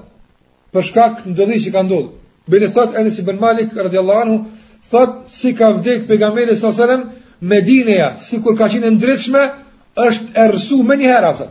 për 0.74 0.84
shkak 0.90 1.16
të 1.22 1.30
ndodhish 1.32 1.64
që 1.68 1.74
ka 1.74 1.82
ndodhur. 1.86 2.16
Bëni 2.50 2.68
thot 2.76 2.96
Enes 3.00 3.20
ibn 3.20 3.38
Malik 3.44 3.74
radhiyallahu 3.86 4.22
anhu, 4.24 4.38
thot 4.92 5.12
si 5.38 5.54
ka 5.58 5.70
vdekur 5.78 6.08
pejgamberi 6.10 6.56
sallallahu 6.56 6.78
sa 6.78 6.84
selam 6.84 7.04
Medinja, 7.42 8.08
sikur 8.28 8.58
ka 8.58 8.68
qenë 8.70 8.90
ndryshme, 8.98 9.44
është 10.08 10.30
errsu 10.46 10.78
më 10.88 10.96
një 11.02 11.12
herë 11.12 11.30
aftë. 11.34 11.48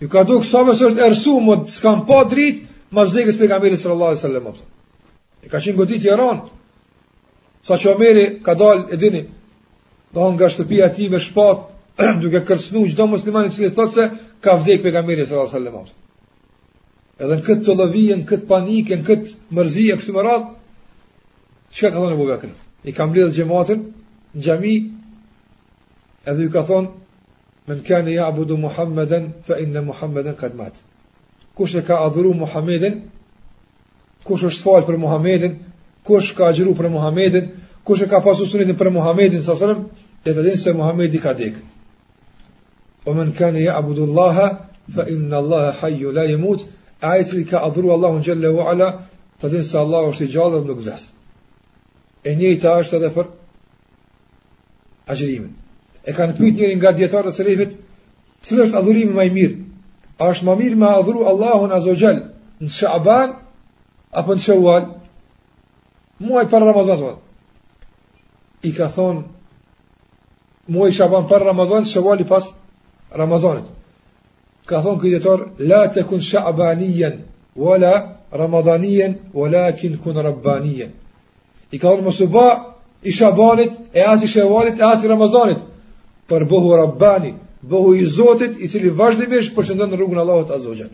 Ju 0.00 0.08
ka 0.14 0.22
duk 0.28 0.44
sa 0.44 0.62
më 0.66 0.74
sot 0.78 0.98
errsu 1.06 1.34
më 1.46 1.54
s'kan 1.76 2.06
pa 2.06 2.22
dritë 2.30 2.62
pas 2.94 3.10
vdekjes 3.10 3.38
pejgamberit 3.40 3.80
sallallahu 3.80 4.10
alaihi 4.12 4.22
wasallam. 4.22 4.46
E 5.44 5.48
ka 5.50 5.58
qenë 5.58 5.76
goditje 5.80 6.16
ron. 6.16 6.38
Sa 7.66 7.76
çomeri 7.82 8.26
ka 8.42 8.54
dalë, 8.54 8.92
e 8.94 8.96
dini 8.96 9.22
Don 10.14 10.34
nga 10.34 10.46
shtëpia 10.48 10.86
e 10.86 10.94
tij 10.94 11.08
me 11.10 11.18
shpatë 11.18 11.62
duke 12.22 12.40
kërcënuar 12.46 12.90
çdo 12.92 13.04
muslimanin 13.06 13.50
që 13.54 13.60
i 13.66 13.70
thotë 13.74 13.92
se 13.94 14.04
ka 14.44 14.52
vdek 14.60 14.80
pejgamberi 14.84 15.26
sallallahu 15.26 15.56
alaihi 15.56 15.66
wasallam. 15.74 15.92
Edhe 17.24 17.36
në 17.38 17.44
këtë 17.46 17.64
të 17.66 17.72
lëvijë, 17.80 18.16
në 18.20 18.24
këtë 18.30 18.46
panikë, 18.52 18.96
në 19.00 19.06
këtë 19.08 19.28
mërzi 19.58 19.84
në 19.88 19.96
kështu 20.00 20.14
më 20.16 20.22
radhë, 20.26 20.50
që 21.76 21.90
ka 21.92 22.02
thonë 22.02 22.14
e 22.14 22.18
bubekri? 22.18 22.50
I 22.90 22.94
kam 22.96 23.14
lidhë 23.14 23.34
gjematën, 23.38 23.80
në 24.34 24.42
gjami, 24.46 24.74
edhe 26.30 26.44
ju 26.46 26.50
ka 26.56 26.64
thonë, 26.70 26.90
men 27.70 27.80
kene 27.86 28.16
ja 28.18 28.26
abudu 28.28 28.58
Muhammeden, 28.64 29.30
fa 29.46 29.58
inne 29.64 29.82
Muhammeden 29.88 30.36
këtë 30.42 30.60
matë. 30.60 30.82
Kush 31.56 31.76
e 31.80 31.84
ka 31.86 32.00
adhuru 32.08 32.34
Muhammeden, 32.42 32.98
kush 34.26 34.44
është 34.50 34.66
falë 34.66 34.88
për 34.90 34.98
Muhammeden, 35.06 35.56
kush 36.08 36.34
ka 36.36 36.50
agjeru 36.50 36.74
për 36.80 36.90
Muhammeden, 36.98 37.48
kush 37.86 38.02
e 38.04 38.10
ka 38.10 38.20
pasu 38.26 38.50
sunetin 38.50 38.76
për 38.80 38.90
Muhammeden, 38.98 39.40
sa 39.46 39.54
dhe 40.24 40.32
të 40.32 40.40
dinë 40.46 40.56
se 40.66 40.72
Muhammedi 40.82 41.18
ka 41.22 41.32
dekë. 41.40 41.60
Omen 43.06 43.32
kan 43.34 43.56
e 43.56 43.66
adullullah 43.68 44.58
fa 44.94 45.02
inna 45.14 45.36
allah 45.36 45.74
hayy 45.80 46.12
la 46.12 46.24
yamut 46.24 46.60
ayat 47.02 47.32
lika 47.32 47.56
adru 47.68 47.88
allahu 47.96 48.18
jallahu 48.28 48.60
ala 48.68 49.00
tase 49.40 49.76
allah 49.84 50.02
u 50.08 50.12
shigallu 50.12 50.64
nukzas 50.64 51.02
e 52.24 52.30
njëjtas 52.36 52.88
edhe 52.96 53.08
për 53.16 53.26
pajërimin 55.06 55.52
e 56.08 56.10
kanë 56.16 56.32
pyet 56.38 56.54
njëri 56.56 56.74
nga 56.78 56.90
dietarët 56.98 57.32
e 57.32 57.36
serifit 57.40 57.72
cili 58.46 58.60
është 58.66 58.78
adhurimi 58.80 59.14
më 59.18 59.24
i 59.28 59.30
mirë 59.38 59.56
A 60.22 60.24
është 60.32 60.44
më 60.46 60.52
i 60.54 60.58
mirë 60.62 60.76
me 60.82 60.88
adru 61.00 61.20
allahun 61.30 61.72
azajal 61.76 62.18
në 62.64 62.68
shaban 62.78 63.28
apo 64.20 64.30
në 64.36 64.40
shwwal 64.46 64.84
muaj 66.24 66.44
ramazan 66.52 66.86
zakat 67.02 67.18
i 68.68 68.70
ka 68.76 68.86
thonë 68.96 69.20
muaj 70.72 70.90
shaban 71.00 71.24
për 71.32 71.40
ramazan 71.50 71.84
shwwal 71.94 72.18
i 72.22 72.28
pas 72.32 72.46
Ramazanit. 73.14 73.64
Ka 74.68 74.80
thonë 74.82 75.00
këtë 75.00 75.12
djetar, 75.14 75.42
la 75.70 75.80
të 75.94 76.02
kun 76.08 76.22
shabanijen, 76.28 77.18
wala 77.56 77.90
Ramazanijen, 78.32 79.14
wala 79.34 79.66
kin 79.78 79.96
kun 80.04 80.16
Rabbanijen. 80.24 80.92
I 81.70 81.78
ka 81.78 81.88
thonë 81.90 82.06
mësuba 82.08 82.46
i 83.06 83.12
shabanit, 83.12 83.72
e 83.94 84.00
as 84.02 84.24
i 84.24 84.30
shëvalit, 84.32 84.80
e 84.80 84.86
as 84.88 85.04
i 85.04 85.08
Ramazanit, 85.12 85.60
për 86.28 86.46
bohu 86.50 86.72
Rabbani, 86.80 87.34
bohu 87.62 87.94
i 87.94 88.04
Zotit, 88.06 88.56
i 88.58 88.68
cili 88.68 88.90
vazhdimisht 88.90 89.54
përshëndon 89.56 89.92
në 89.94 89.98
rrugën 90.00 90.20
Allahot 90.22 90.50
Azogjan. 90.56 90.92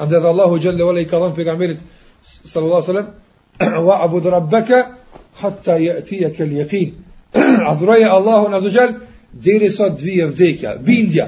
Andë 0.00 0.18
dhe 0.24 0.28
Allahu 0.32 0.58
Gjelle 0.58 0.84
Vala 0.84 1.00
i 1.00 1.06
ka 1.10 1.20
dhënë 1.22 1.36
pegamerit 1.38 1.84
sallallahu 2.44 2.82
sallam 2.88 3.12
wa 3.86 4.00
abud 4.06 4.24
rabbeke 4.26 4.80
hatta 5.42 5.76
jetia 5.78 6.32
kel 6.34 6.48
jekin 6.56 6.96
adhruje 7.70 8.08
Allahu 8.16 8.48
në 8.50 8.58
zëgjel 8.64 8.94
deri 9.42 9.70
sa 9.70 9.88
të 9.90 10.04
vijë 10.06 10.26
vdekja, 10.30 10.74
bindja. 10.84 11.26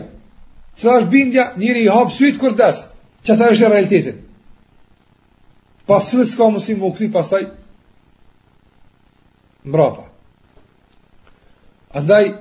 Çfarë 0.76 1.02
është 1.02 1.10
bindja? 1.12 1.44
Njëri 1.58 1.82
i 1.86 1.92
hap 1.92 2.12
syt 2.14 2.38
kur 2.40 2.54
das, 2.58 2.84
që 3.26 3.36
ta 3.38 3.48
është 3.52 3.70
realiteti. 3.72 4.14
Pas 5.86 6.04
së 6.10 6.24
ska 6.28 6.48
mos 6.50 6.68
i 6.68 6.74
këti 6.76 7.08
pastaj 7.14 7.46
mbrapa. 9.66 10.04
Andaj 11.96 12.32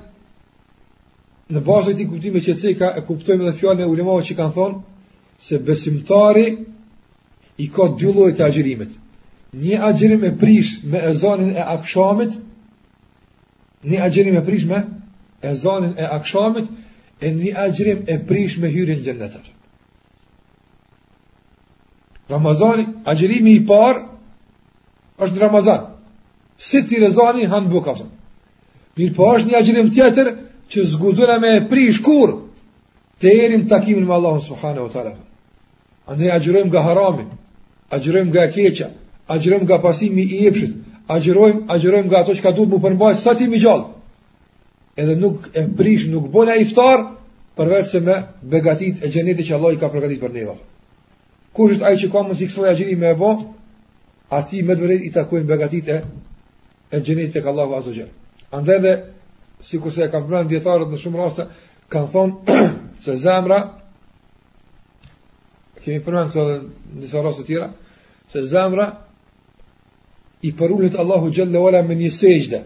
në 1.56 1.62
bazë 1.62 1.94
të 2.00 2.08
kuptime 2.10 2.42
që 2.42 2.56
se 2.58 2.74
ka 2.78 2.90
e 2.98 3.06
kuptojmë 3.06 3.46
edhe 3.46 3.58
fjalën 3.60 3.86
e 3.86 3.90
ulëmave 3.90 4.26
që 4.30 4.36
kanë 4.40 4.56
thonë 4.58 4.82
se 5.46 5.60
besimtari 5.68 6.48
i 7.62 7.70
ka 7.76 7.88
dy 7.98 8.10
lloje 8.16 8.36
të 8.38 8.46
agjërimit. 8.50 8.92
Një 9.56 9.78
agjërim 9.90 10.26
e 10.28 10.34
prish 10.42 10.82
me 10.84 11.02
zonin 11.16 11.54
e 11.56 11.62
akshamit, 11.78 12.34
një 13.88 14.02
agjërim 14.10 14.40
e 14.42 14.46
prish 14.48 14.66
me 14.70 14.82
e 15.46 15.54
zanin 15.56 15.94
e 15.98 16.04
akshamit 16.08 16.68
e 17.22 17.28
një 17.32 17.52
agjrim 17.66 18.00
e 18.10 18.16
prish 18.28 18.58
me 18.58 18.70
hyrin 18.74 19.02
gjennetar 19.06 19.46
Ramazani 22.30 22.86
agjrimi 23.14 23.54
i 23.60 23.66
par 23.68 24.00
është 25.22 25.36
në 25.38 25.44
Ramazan 25.48 25.86
si 26.70 26.82
të 26.88 27.02
rezani 27.06 27.46
hanë 27.54 27.70
buka 27.74 27.94
mirë 28.98 29.16
po 29.20 29.30
është 29.38 29.52
një 29.52 29.58
agjrim 29.62 29.94
tjetër 29.98 30.34
që 30.74 30.88
zgudhuna 30.94 31.38
me 31.44 31.52
e 31.60 31.64
prish 31.70 32.02
kur 32.08 32.34
të 33.22 33.34
erim 33.46 33.68
takimin 33.74 34.08
me 34.10 34.18
Allahun 34.18 34.42
subhane 34.50 34.82
o 34.88 34.90
talem 34.98 35.22
andë 36.10 36.30
e 36.32 36.36
agjrojmë 36.40 36.72
nga 36.72 36.84
harami 36.88 37.28
agjrojmë 38.00 38.32
nga 38.34 38.50
keqa 38.58 38.90
agjrojmë 39.36 39.68
nga 39.70 39.82
pasimi 39.86 40.26
i 40.40 40.46
epshit 40.50 40.74
agjrojmë 41.76 42.08
nga 42.10 42.20
ato 42.24 42.34
që 42.38 42.42
ka 42.48 42.56
duhet 42.58 42.72
mu 42.74 42.82
përmbaj 42.88 43.16
sa 43.22 43.38
ti 43.38 43.48
mi 43.52 43.62
gjallë 43.64 43.95
edhe 44.98 45.16
nuk 45.20 45.50
e 45.56 45.66
prish, 45.78 46.06
nuk 46.12 46.30
bën 46.32 46.50
ai 46.52 46.62
iftar 46.64 47.00
përveç 47.58 47.86
se 47.92 48.00
me 48.00 48.16
begatit 48.42 49.04
e 49.04 49.08
xhenetit 49.10 49.46
që 49.48 49.56
Allah 49.58 49.74
i 49.76 49.80
ka 49.80 49.88
përgatitur 49.92 50.22
për 50.28 50.34
neva. 50.34 50.56
Kush 51.56 51.72
është 51.76 51.86
ai 51.90 51.96
që 52.02 52.12
ka 52.12 52.24
mos 52.24 52.42
iksoj 52.44 52.70
ajri 52.70 52.96
me 52.96 53.10
apo 53.16 53.30
aty 54.32 54.64
me 54.64 54.76
vërtet 54.76 55.02
i 55.08 55.12
takojnë 55.16 55.48
begatit 55.48 55.88
e 55.92 55.98
e 56.92 56.98
xhenetit 57.02 57.34
tek 57.40 57.46
Allahu 57.46 57.76
Azza 57.76 57.92
wa 57.92 58.08
Andaj 58.58 58.80
dhe 58.84 58.94
sikurse 59.70 60.04
e 60.04 60.12
kanë 60.12 60.28
pranë 60.28 60.50
dietarët 60.50 60.90
në 60.92 60.98
shumë 61.04 61.18
raste 61.20 61.44
kanë 61.92 62.10
thonë 62.14 62.68
se 63.06 63.16
zemra 63.24 63.60
kemi 65.84 66.00
përmenë 66.04 66.30
këto 66.32 66.44
dhe 66.48 66.58
njësa 66.98 67.20
të 67.38 67.44
tjera, 67.48 67.68
se 68.32 68.40
zemra 68.52 68.86
i 70.48 70.52
përullit 70.60 70.96
Allahu 70.98 71.30
Gjellewala 71.32 71.84
me 71.88 71.96
një 71.96 72.10
sejgjde, 72.12 72.60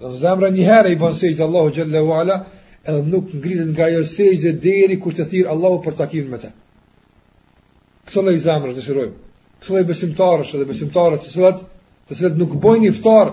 Zemra 0.00 0.48
një 0.52 0.64
herë 0.66 0.90
i 0.94 0.98
bën 1.00 1.14
sejtë 1.16 1.42
Allahu 1.46 1.70
Gjelle 1.76 2.00
Huala 2.04 2.36
edhe 2.88 3.00
nuk 3.14 3.32
ngritë 3.36 3.64
nga 3.70 3.88
jo 3.94 4.02
sejtë 4.10 4.40
dhe 4.44 4.52
deri 4.64 4.96
kur 5.02 5.14
të 5.18 5.26
thirë 5.32 5.50
Allahu 5.54 5.80
për 5.86 5.96
takim 5.98 6.30
me 6.34 6.38
te. 6.44 6.50
Kësëllë 8.08 8.34
i 8.36 8.40
zemra 8.44 8.72
të 8.78 8.84
shirojmë. 8.86 9.16
Kësëllë 9.60 9.82
i 9.84 9.88
besimtarës 9.90 10.52
edhe 10.56 10.68
besimtarës 10.70 11.24
të 11.26 11.32
sëllët 11.34 11.60
të 12.08 12.18
sëllët 12.20 12.38
nuk 12.44 12.54
bojnë 12.62 12.88
iftar 12.92 13.32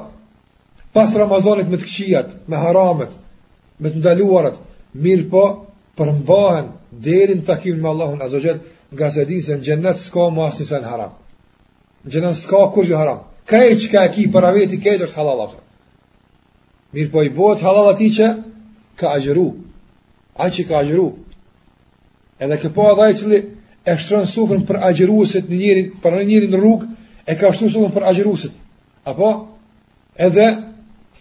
pas 0.98 1.14
Ramazanit 1.22 1.70
me 1.72 1.78
të 1.82 1.86
këshijat, 1.88 2.34
me 2.52 2.58
haramet, 2.66 3.12
me 3.80 3.92
të 3.94 4.02
ndaluarat, 4.02 4.58
mirë 5.06 5.28
po 5.32 5.46
përmbahen 6.02 6.68
deri 7.08 7.38
në 7.40 7.48
takim 7.54 7.80
me 7.86 7.94
Allahu 7.94 8.18
në 8.20 8.58
nga 8.96 9.08
se 9.16 9.24
din 9.30 9.42
se 9.46 9.56
në 9.56 9.64
gjennet 9.70 9.98
s'ka 10.04 10.28
mu 10.36 10.46
se 10.60 10.64
në 10.84 10.88
haram. 10.92 11.16
Në 12.04 12.12
gjennet 12.14 12.38
s'ka 12.42 12.62
kur 12.76 12.86
haram. 12.96 13.24
Krejt 13.48 13.80
që 13.84 13.90
ka 13.94 14.04
e 14.06 14.12
ki, 14.16 14.28
para 14.36 14.52
veti 14.56 14.78
krejt 14.84 15.02
është 15.08 15.18
halal 15.22 15.42
Mirë 16.96 17.12
po 17.12 17.24
i 17.28 17.32
bëhet 17.36 17.64
halal 17.66 17.90
ati 17.92 18.10
që 18.18 18.28
ka 19.00 19.12
agjeru. 19.18 19.48
A 20.40 20.50
që 20.54 20.68
ka 20.70 20.78
agjeru. 20.80 21.08
Edhe 22.40 22.60
ke 22.62 22.70
po 22.76 22.86
adha 22.92 23.10
e 23.12 23.18
cili 23.18 23.38
e 23.84 23.96
shtërën 23.98 24.28
sufrën 24.30 24.64
për 24.70 24.80
agjeruset 24.92 25.50
në 25.50 25.60
njërin, 25.62 25.90
për 26.04 26.16
në 26.18 26.24
njërin 26.30 26.54
në 26.54 26.60
rrug, 26.62 26.86
e 27.26 27.36
ka 27.36 27.52
shtërën 27.56 27.74
sufrën 27.76 27.94
për 27.98 28.06
agjeruset. 28.14 28.54
Apo? 29.10 29.32
Edhe 30.28 30.46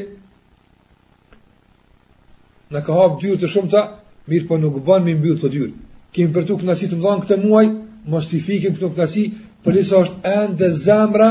në 2.72 2.82
ka 2.86 2.94
hap 3.00 3.18
dyrë 3.22 3.40
të 3.42 3.50
shumta, 3.52 3.82
mirë 4.28 4.46
po 4.48 4.58
nuk 4.60 4.78
bën 4.86 5.04
mi 5.08 5.14
mbyll 5.18 5.38
të 5.42 5.50
dyrë. 5.54 5.70
Kemi 6.14 6.32
për 6.36 6.46
të 6.48 6.58
të 6.58 6.96
mdhanë 7.00 7.24
këtë 7.24 7.40
muaj, 7.44 7.66
mos 8.12 8.30
i 8.36 8.40
fikim 8.44 8.76
këtu 8.76 8.90
kënaqësi, 8.94 9.24
por 9.64 9.74
lisa 9.76 10.00
është 10.04 10.34
ende 10.38 10.68
zemra 10.84 11.28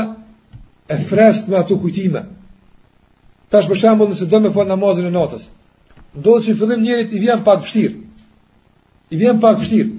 e 0.88 0.96
freskët 1.08 1.48
me 1.50 1.56
ato 1.58 1.78
kujtime. 1.82 2.22
Tash 3.50 3.68
për 3.70 3.80
shembull 3.80 4.10
nëse 4.12 4.28
do 4.28 4.40
me 4.44 4.50
fal 4.54 4.66
namazin 4.70 5.06
e 5.06 5.10
natës, 5.14 5.46
të 6.22 6.34
që 6.44 6.56
fillim 6.60 6.82
njëri 6.84 7.08
i 7.16 7.22
vjen 7.26 7.44
pak 7.46 7.64
vështirë. 7.64 7.96
I 9.10 9.16
vjen 9.16 9.40
pak 9.40 9.58
vështir. 9.60 9.90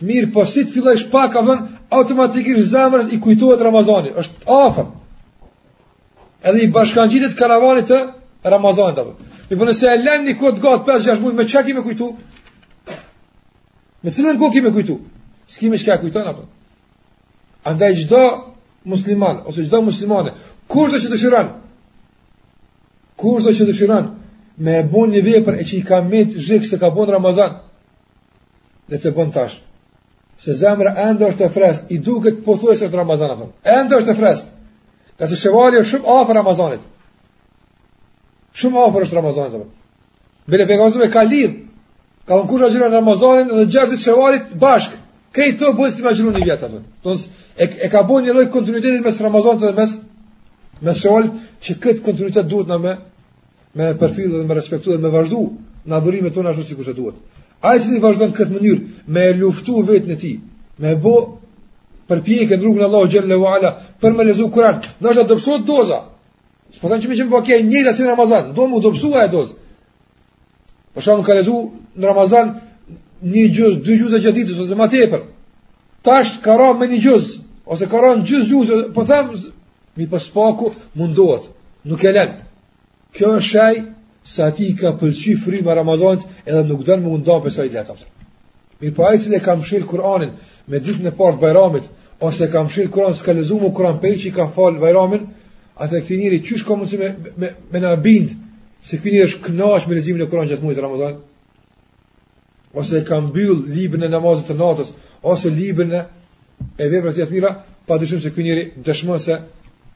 Mir, 0.00 0.28
po 0.32 0.44
si 0.46 0.62
të 0.66 0.74
fillosh 0.76 1.08
pak 1.10 1.36
a 1.36 1.42
vën 1.44 1.62
automatikisht 1.98 2.68
zamrës 2.70 3.08
i 3.16 3.20
kujtohet 3.24 3.62
Ramazani, 3.64 4.12
është 4.20 4.48
afër. 4.54 4.86
Edhe 6.50 6.62
i 6.64 6.68
bashkangjitet 6.74 7.34
karavanit 7.38 7.88
të 7.90 7.98
Ramazanit 8.52 9.00
apo. 9.02 9.16
Ti 9.48 9.56
po 9.58 9.66
nëse 9.68 9.88
e 9.90 9.96
lën 10.04 10.28
një 10.28 10.36
kod 10.40 10.60
god 10.62 10.84
5 10.86 11.06
6 11.08 11.22
muaj 11.22 11.34
me 11.38 11.48
çka 11.50 11.62
ti 11.66 11.74
më 11.74 11.82
kujtu? 11.86 12.10
Me 14.02 14.10
cilën 14.14 14.36
ngoku 14.38 14.52
ti 14.52 14.60
më 14.62 14.70
kujtu? 14.76 14.98
S'ki 15.50 15.70
më 15.72 15.76
shka 15.82 15.96
kujton 16.02 16.28
apo? 16.30 16.44
Andaj 17.70 17.94
çdo 18.04 18.22
musliman 18.84 19.42
ose 19.46 19.64
çdo 19.66 19.80
muslimane, 19.82 20.30
kur 20.68 20.90
do 20.92 20.98
të 21.00 21.08
dëshiron? 21.14 21.48
Kur 23.16 23.42
do 23.42 23.50
të 23.50 23.66
dëshiron 23.72 24.04
me 24.58 24.76
bën 24.92 25.08
një 25.14 25.24
vepër 25.26 25.54
e 25.58 25.64
që 25.66 25.74
i 25.80 25.84
ka 25.88 25.98
mbet 26.06 26.36
zhik 26.46 26.66
se 26.68 26.78
ka 26.78 26.92
bën 26.94 27.10
Ramazan, 27.16 27.52
dhe 28.88 28.96
të 28.98 29.10
bën 29.16 29.32
tash. 29.34 29.56
Se 30.40 30.54
zemra 30.54 30.92
ende 31.08 31.26
është 31.26 31.44
e 31.44 31.52
freskët, 31.56 31.90
i 31.94 31.98
duket 31.98 32.38
pothuajse 32.44 32.86
është 32.88 32.96
Ramazan 32.96 33.30
apo. 33.34 33.48
Ende 33.64 33.96
është 33.98 34.14
e 34.14 34.18
freskët. 34.20 34.52
Ka 35.18 35.26
se 35.28 35.36
shevali 35.36 35.80
është 35.80 35.92
shumë 35.96 36.12
afër 36.14 36.36
Ramazanit. 36.38 36.84
Shumë 38.58 38.84
afër 38.84 39.06
është 39.06 39.16
Ramazanit 39.18 39.56
apo. 39.58 39.66
Bile 40.48 40.66
pegozëve 40.70 41.10
ka 41.12 41.22
lidh. 41.26 41.56
Ka 42.28 42.36
von 42.38 42.46
kush 42.48 42.62
ajrën 42.68 42.84
Ramazanin 42.92 43.48
dhe 43.56 43.66
gjashtë 43.72 43.98
shevalit 44.02 44.50
bashk. 44.60 44.94
Krejt 45.34 45.58
to 45.60 45.72
bën 45.76 45.90
si 45.92 46.00
imagjinon 46.00 46.36
i 46.40 46.44
vjet 46.46 46.62
Tons 47.02 47.26
e, 47.56 47.64
e 47.82 47.88
ka 47.90 48.02
bën 48.08 48.24
një 48.26 48.34
lloj 48.36 48.46
kontinuiteti 48.54 49.00
mes 49.04 49.20
Ramazanit 49.26 49.64
dhe 49.66 49.72
mes 49.78 49.94
mes 50.84 51.00
shevalit 51.02 51.32
që 51.66 51.76
kët 51.82 52.02
kontinuitet 52.06 52.46
duhet 52.48 52.68
na 52.70 52.78
me 52.78 52.92
me 53.74 53.92
përfillë 54.00 54.38
dhe 54.42 54.46
me 54.48 54.54
respektuar 54.54 54.96
dhe 54.96 55.02
me 55.06 55.12
vazhdu 55.16 55.40
në 55.88 55.94
adhurimet 55.98 56.34
tona 56.34 56.50
ashtu 56.50 56.62
sikur 56.70 56.84
se 56.84 56.92
duhet. 57.00 57.16
Ai 57.60 57.80
si 57.82 57.90
i 57.96 58.00
vazhdon 58.02 58.32
këtë 58.36 58.54
mënyrë 58.54 59.04
me 59.14 59.22
luftu 59.38 59.80
vetën 59.88 60.14
e 60.14 60.18
tij, 60.20 60.36
me 60.78 60.92
bë 61.02 61.14
përpjekje 62.10 62.54
në 62.58 62.62
rrugën 62.62 62.84
e 62.84 62.86
Allahut 62.86 63.10
xhallahu 63.10 63.26
xelalu 63.26 63.48
ala 63.54 63.70
për 64.00 64.14
me 64.16 64.26
lezu 64.28 64.46
Kur'an. 64.54 64.78
Do 65.02 65.10
të 65.12 65.24
dobësoj 65.30 65.58
doza. 65.66 65.98
Po 66.80 66.86
tani 66.88 67.02
që 67.02 67.10
më 67.10 67.16
jep 67.18 67.32
bokë 67.32 67.58
një 67.66 67.82
nga 67.82 67.94
si 67.96 68.06
Ramazan, 68.06 68.52
do 68.54 68.66
më 68.70 68.80
dobësoj 68.86 69.18
ai 69.18 69.30
dozë. 69.34 69.56
Po 70.94 71.02
shon 71.04 71.24
ka 71.26 71.34
lezu 71.34 71.56
në 71.98 72.04
Ramazan 72.06 72.54
një 73.26 73.44
gjuz, 73.56 73.74
dy 73.82 73.98
gjuzë 73.98 74.14
të 74.16 74.22
gjatë 74.26 74.36
ditës 74.38 74.62
ose 74.64 74.78
më 74.78 74.86
tepër. 74.94 75.22
Tash 76.06 76.38
ka 76.44 76.54
rënë 76.60 76.78
me 76.78 76.88
një 76.94 77.02
gjuz 77.04 77.32
ose 77.66 77.90
ka 77.90 77.98
rënë 78.04 78.22
gjuz 78.28 78.46
gjuzë, 78.52 78.78
po 78.94 79.02
them 79.04 79.34
mi 79.98 80.06
pas 80.06 80.24
paku 80.34 80.70
mundohet. 80.96 81.50
Nuk 81.84 82.04
e 82.06 82.14
lën. 82.14 82.36
Kjo 83.16 83.34
është 83.38 83.48
shaj 83.50 83.74
se 84.28 84.42
ati 84.44 84.66
i 84.68 84.76
ka 84.76 84.90
pëlqy 85.00 85.38
frima 85.44 85.72
Ramazanit 85.74 86.24
edhe 86.44 86.60
nuk 86.68 86.82
dërë 86.84 87.00
më 87.04 87.12
undam 87.16 87.40
për 87.46 87.62
i 87.64 87.70
letat. 87.72 88.02
Mirë 88.82 88.92
pa 88.94 88.98
po 89.02 89.06
ajtën 89.08 89.36
e 89.36 89.40
kam 89.46 89.62
shilë 89.64 89.86
Kur'anin 89.88 90.34
me 90.68 90.80
ditën 90.84 91.08
e 91.08 91.12
partë 91.16 91.40
Bajramit, 91.40 91.86
ose 92.20 92.48
kam 92.52 92.68
shilë 92.68 92.92
Kur'an, 92.92 93.14
s'ka 93.16 93.32
lezu 93.34 93.56
mu 93.62 93.70
Kur'an 93.74 93.96
pej 94.04 94.18
që 94.20 94.28
i 94.28 94.34
ka 94.36 94.46
falë 94.56 94.82
Bajramin, 94.84 95.24
atë 95.80 95.96
e 95.96 96.02
këti 96.04 96.18
njëri 96.20 96.42
qysh 96.44 96.66
ka 96.68 96.76
mundësi 96.76 97.00
me, 97.00 97.08
me, 97.40 97.48
me 97.72 97.80
në 97.82 97.94
bindë, 98.04 98.36
se 98.88 99.00
këti 99.00 99.14
njëri 99.16 99.26
është 99.30 99.42
knash 99.48 99.88
me 99.88 99.96
lezimin 99.96 100.26
e 100.26 100.30
Kur'an 100.30 100.50
gjatë 100.52 100.64
mujtë 100.68 100.84
Ramazan, 100.84 101.16
ose 102.84 103.00
e 103.00 103.04
kam 103.08 103.32
byllë 103.32 103.74
libën 103.78 104.04
e 104.06 104.12
namazit 104.12 104.50
të 104.52 104.58
natës, 104.60 104.92
ose 105.32 105.50
libën 105.56 105.94
e 105.98 106.04
e 106.76 106.84
të 106.84 107.16
jetë 107.16 107.32
mira, 107.34 107.54
pa 107.88 107.96
dëshim 107.98 108.20
se 108.22 108.30
këti 108.34 108.46
njëri 108.50 108.68
dëshmën 108.86 109.20
se 109.26 109.40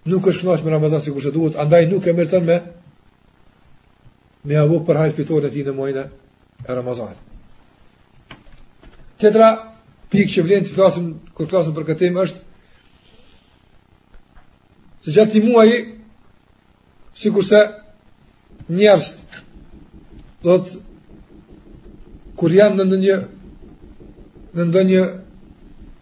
nuk 0.09 0.33
është 0.33 0.49
knash 0.49 0.65
me 0.67 0.75
Ramazan 0.79 1.05
si 1.05 1.13
kushtë 1.15 1.37
duhet, 1.37 1.59
andaj 1.63 1.87
nuk 1.93 2.07
e 2.11 2.15
mërëtën 2.19 2.49
me 2.51 2.59
me 4.45 4.57
avu 4.59 4.79
për 4.87 4.97
hajtë 4.99 5.17
fitore 5.21 5.51
ti 5.51 5.63
në 5.65 5.73
mojnë 5.75 6.03
e 6.67 6.75
Ramazan. 6.75 7.15
Tetra, 9.23 9.51
pik 10.11 10.29
që 10.33 10.45
vlenë 10.47 10.67
të 10.69 10.75
flasim, 10.75 11.13
kër 11.37 11.51
flasim 11.53 11.77
për 11.77 11.87
këtëm 11.93 12.17
është, 12.25 12.43
se 15.03 15.15
gjatë 15.15 15.39
i 15.41 15.45
muaj, 15.47 15.69
si 17.19 17.31
kurse 17.35 17.61
njerës, 18.71 19.11
do 20.43 20.57
të, 20.65 20.79
kur 22.39 22.55
janë 22.59 22.81
në 22.81 22.87
ndonjë, 22.91 23.19
në 24.59 24.67
ndonjë 24.73 25.03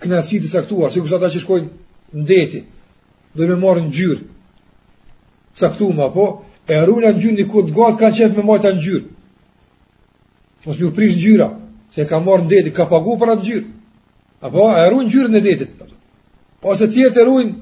knasi 0.05 0.41
të 0.41 0.49
saktuar, 0.53 0.93
si 0.93 1.01
kurse 1.05 1.19
ata 1.21 1.29
që 1.35 1.43
shkojnë 1.45 2.17
në 2.17 2.27
deti, 2.29 2.63
do 3.37 3.47
me 3.49 3.61
marë 3.63 3.85
në 3.85 3.93
gjyrë, 3.99 4.23
saktuar, 5.61 6.09
po, 6.17 6.31
e 6.71 6.79
rrujnë 6.79 7.09
në 7.11 7.19
gjyrë 7.19 7.39
një 7.41 7.47
kodë 7.51 7.73
gëtë, 7.75 7.99
ka 7.99 8.29
në 8.31 8.37
me 8.39 8.43
majtë 8.51 8.71
në 8.75 8.83
gjyrë. 8.85 9.07
Po 10.65 10.71
një 10.77 10.91
prishë 10.95 11.17
në 11.19 11.23
gjyra, 11.25 11.49
se 11.95 12.05
ka 12.07 12.21
marë 12.23 12.45
në 12.45 12.51
detit, 12.53 12.75
ka 12.77 12.85
pagu 12.93 13.15
për 13.19 13.33
atë 13.35 13.47
gjyrë. 13.49 13.65
Apo, 14.47 14.69
e 14.79 14.85
rrujnë 14.93 15.07
në 15.09 15.13
gjyrë 15.15 15.33
në 15.35 15.41
detit. 15.49 15.83
Ose 16.63 16.85
së 16.87 16.91
tjetë 16.95 17.23
e 17.23 17.27
rrujnë 17.27 17.57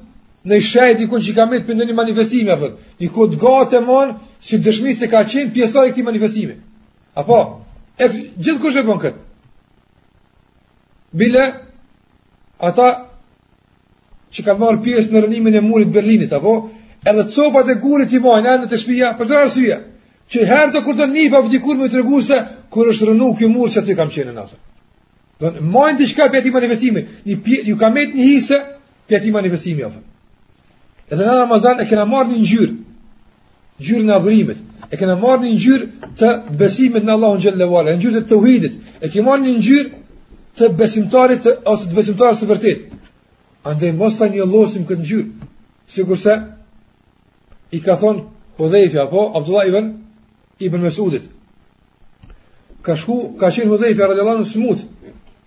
në 0.49 0.59
i 0.61 0.65
shajtë 0.69 1.03
i 1.05 1.09
kënë 1.09 1.25
që 1.25 1.33
ka 1.39 1.47
metë 1.53 1.65
për 1.71 1.79
në 1.79 1.87
një 1.89 1.97
manifestime. 1.97 2.51
Apo. 2.57 2.69
Një 3.01 3.09
kodë 3.17 3.39
gatë 3.41 3.79
e 3.79 3.83
marë, 3.89 4.13
si 4.45 4.61
dëshmi 4.67 4.93
se 4.95 5.09
ka 5.11 5.23
qenë 5.25 5.53
pjesar 5.57 5.87
e 5.89 5.93
këti 5.95 6.05
manifestime. 6.05 6.59
Apo, 7.17 7.39
e 7.97 8.05
gjithë 8.13 8.59
kështë 8.61 8.83
e 8.83 8.87
bënë 8.89 9.03
këtë. 9.05 9.23
Bile, 11.17 11.47
ata 12.69 12.87
që 14.29 14.45
ka 14.45 14.59
marë 14.61 14.83
pjesë 14.85 15.11
në 15.15 15.25
rënimin 15.25 15.57
e 15.57 15.65
murit 15.65 15.89
Berlinit, 15.95 16.35
apo, 16.37 16.59
edhe 17.05 17.23
copat 17.35 17.69
e 17.69 17.75
gurit 17.75 18.11
i 18.13 18.19
mojnë, 18.19 18.55
edhe 18.55 18.67
të 18.73 18.79
shpija, 18.83 19.13
për 19.17 19.29
të 19.29 19.37
arsyja, 19.43 19.77
që 20.29 20.43
herë 20.49 20.73
të 20.75 20.81
kur 20.85 20.97
të 20.97 21.05
një, 21.13 21.27
pa 21.31 21.41
për 21.45 21.77
me 21.77 21.87
të 21.89 21.97
regu 22.01 22.21
se, 22.21 22.39
kur 22.69 22.89
është 22.91 23.07
rënu 23.09 23.31
kjo 23.37 23.47
murë 23.49 23.71
që 23.75 23.83
të 23.87 23.95
kam 23.97 24.09
qenë 24.13 24.33
në 24.35 24.43
atër. 24.43 24.59
Dhe 25.39 25.51
në 25.55 25.63
mojnë 25.73 25.97
të 26.01 26.09
shka 26.11 26.25
për 26.31 26.39
ati 26.41 26.51
manifestimi, 26.53 27.01
një 27.25 27.35
pje, 27.45 27.59
ju 27.69 27.75
kam 27.79 27.97
e 27.97 28.03
një 28.05 28.25
hisë 28.29 28.57
për 29.09 29.17
ati 29.19 29.31
manifestimi, 29.31 29.85
ofën. 29.87 30.03
edhe 31.11 31.23
në 31.25 31.37
Ramazan 31.39 31.79
e 31.81 31.85
kena 31.89 32.03
marrë 32.05 32.29
një 32.29 32.39
njërë, 32.43 32.73
njërë 33.81 34.03
në 34.07 34.13
adhërimit, 34.15 34.59
e 34.93 34.97
kena 34.97 35.15
marrë 35.17 35.41
një 35.47 35.55
ngjyrë 35.55 35.87
të 36.19 36.27
besimit 36.59 37.03
në 37.07 37.15
Allahun 37.15 37.39
xhallahu 37.41 37.71
leuala, 37.71 37.95
ngjyrë 37.97 38.15
të 38.21 38.27
tauhidit, 38.29 38.75
e 39.01 39.09
kemi 39.09 39.25
marrë 39.29 39.43
një 39.47 39.53
ngjyrë 39.57 39.89
të 40.59 40.69
besimtarit 40.79 41.41
të, 41.45 41.51
ose 41.71 41.87
të 41.89 41.95
besimtarës 41.97 42.43
vërtet. 42.51 42.83
Andaj 43.69 43.91
mos 43.97 44.19
tani 44.21 44.43
llosim 44.51 44.85
këtë 44.85 45.01
ngjyrë, 45.01 45.27
sikurse 45.95 46.35
i 47.71 47.81
ka 47.81 47.95
thon 47.97 48.27
Hudhaifi 48.57 48.97
apo 48.99 49.37
Abdullah 49.37 49.67
ibn 49.67 49.93
ibn 50.59 50.81
Mesudit. 50.81 51.23
Ka 52.81 52.95
shku, 52.95 53.37
ka 53.39 53.49
qen 53.51 53.69
Hudhaifi 53.69 54.01
radhiyallahu 54.01 54.37
anhu 54.39 54.45
smut. 54.45 54.83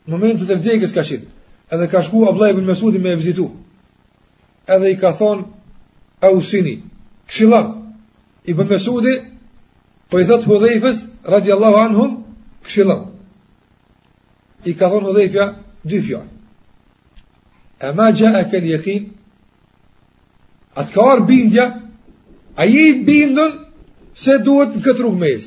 Në 0.06 0.10
momentin 0.10 0.50
e 0.50 0.56
vdekjes 0.56 0.92
ka 0.94 1.02
qen. 1.04 1.26
Edhe 1.70 1.88
ka 1.88 2.02
shku 2.02 2.24
Abdullah 2.28 2.50
ibn 2.54 2.64
Mas'udi 2.66 2.98
me 2.98 3.14
vizitu. 3.16 3.50
Edhe 4.66 4.90
i 4.92 4.96
ka 4.96 5.12
thon 5.12 5.44
Ausini, 6.20 6.82
Kshilla 7.26 7.74
ibn 8.44 8.66
Mas'udi 8.70 9.18
po 10.10 10.18
i 10.20 10.24
thot 10.26 10.44
Hudhaifës 10.46 11.04
radhiyallahu 11.24 11.76
anhum 11.76 12.22
Kshilla. 12.64 13.10
I 14.64 14.72
ka 14.74 14.88
thon 14.88 15.04
Hudhaifi 15.10 15.50
dy 15.84 16.00
fjalë. 16.00 16.28
E 17.82 17.92
ma 17.96 18.10
gjë 18.14 18.34
e 18.38 18.44
kënë 18.50 18.68
jekin, 18.76 19.08
atë 20.78 20.92
ka 20.94 21.04
arë 21.12 21.24
bindja, 21.26 21.64
A 22.56 22.64
je 22.64 22.88
i 22.88 23.04
bindën 23.04 23.52
se 24.24 24.38
duhet 24.44 24.74
në 24.76 24.82
këtë 24.84 25.00
rrugë 25.02 25.20
mes? 25.24 25.44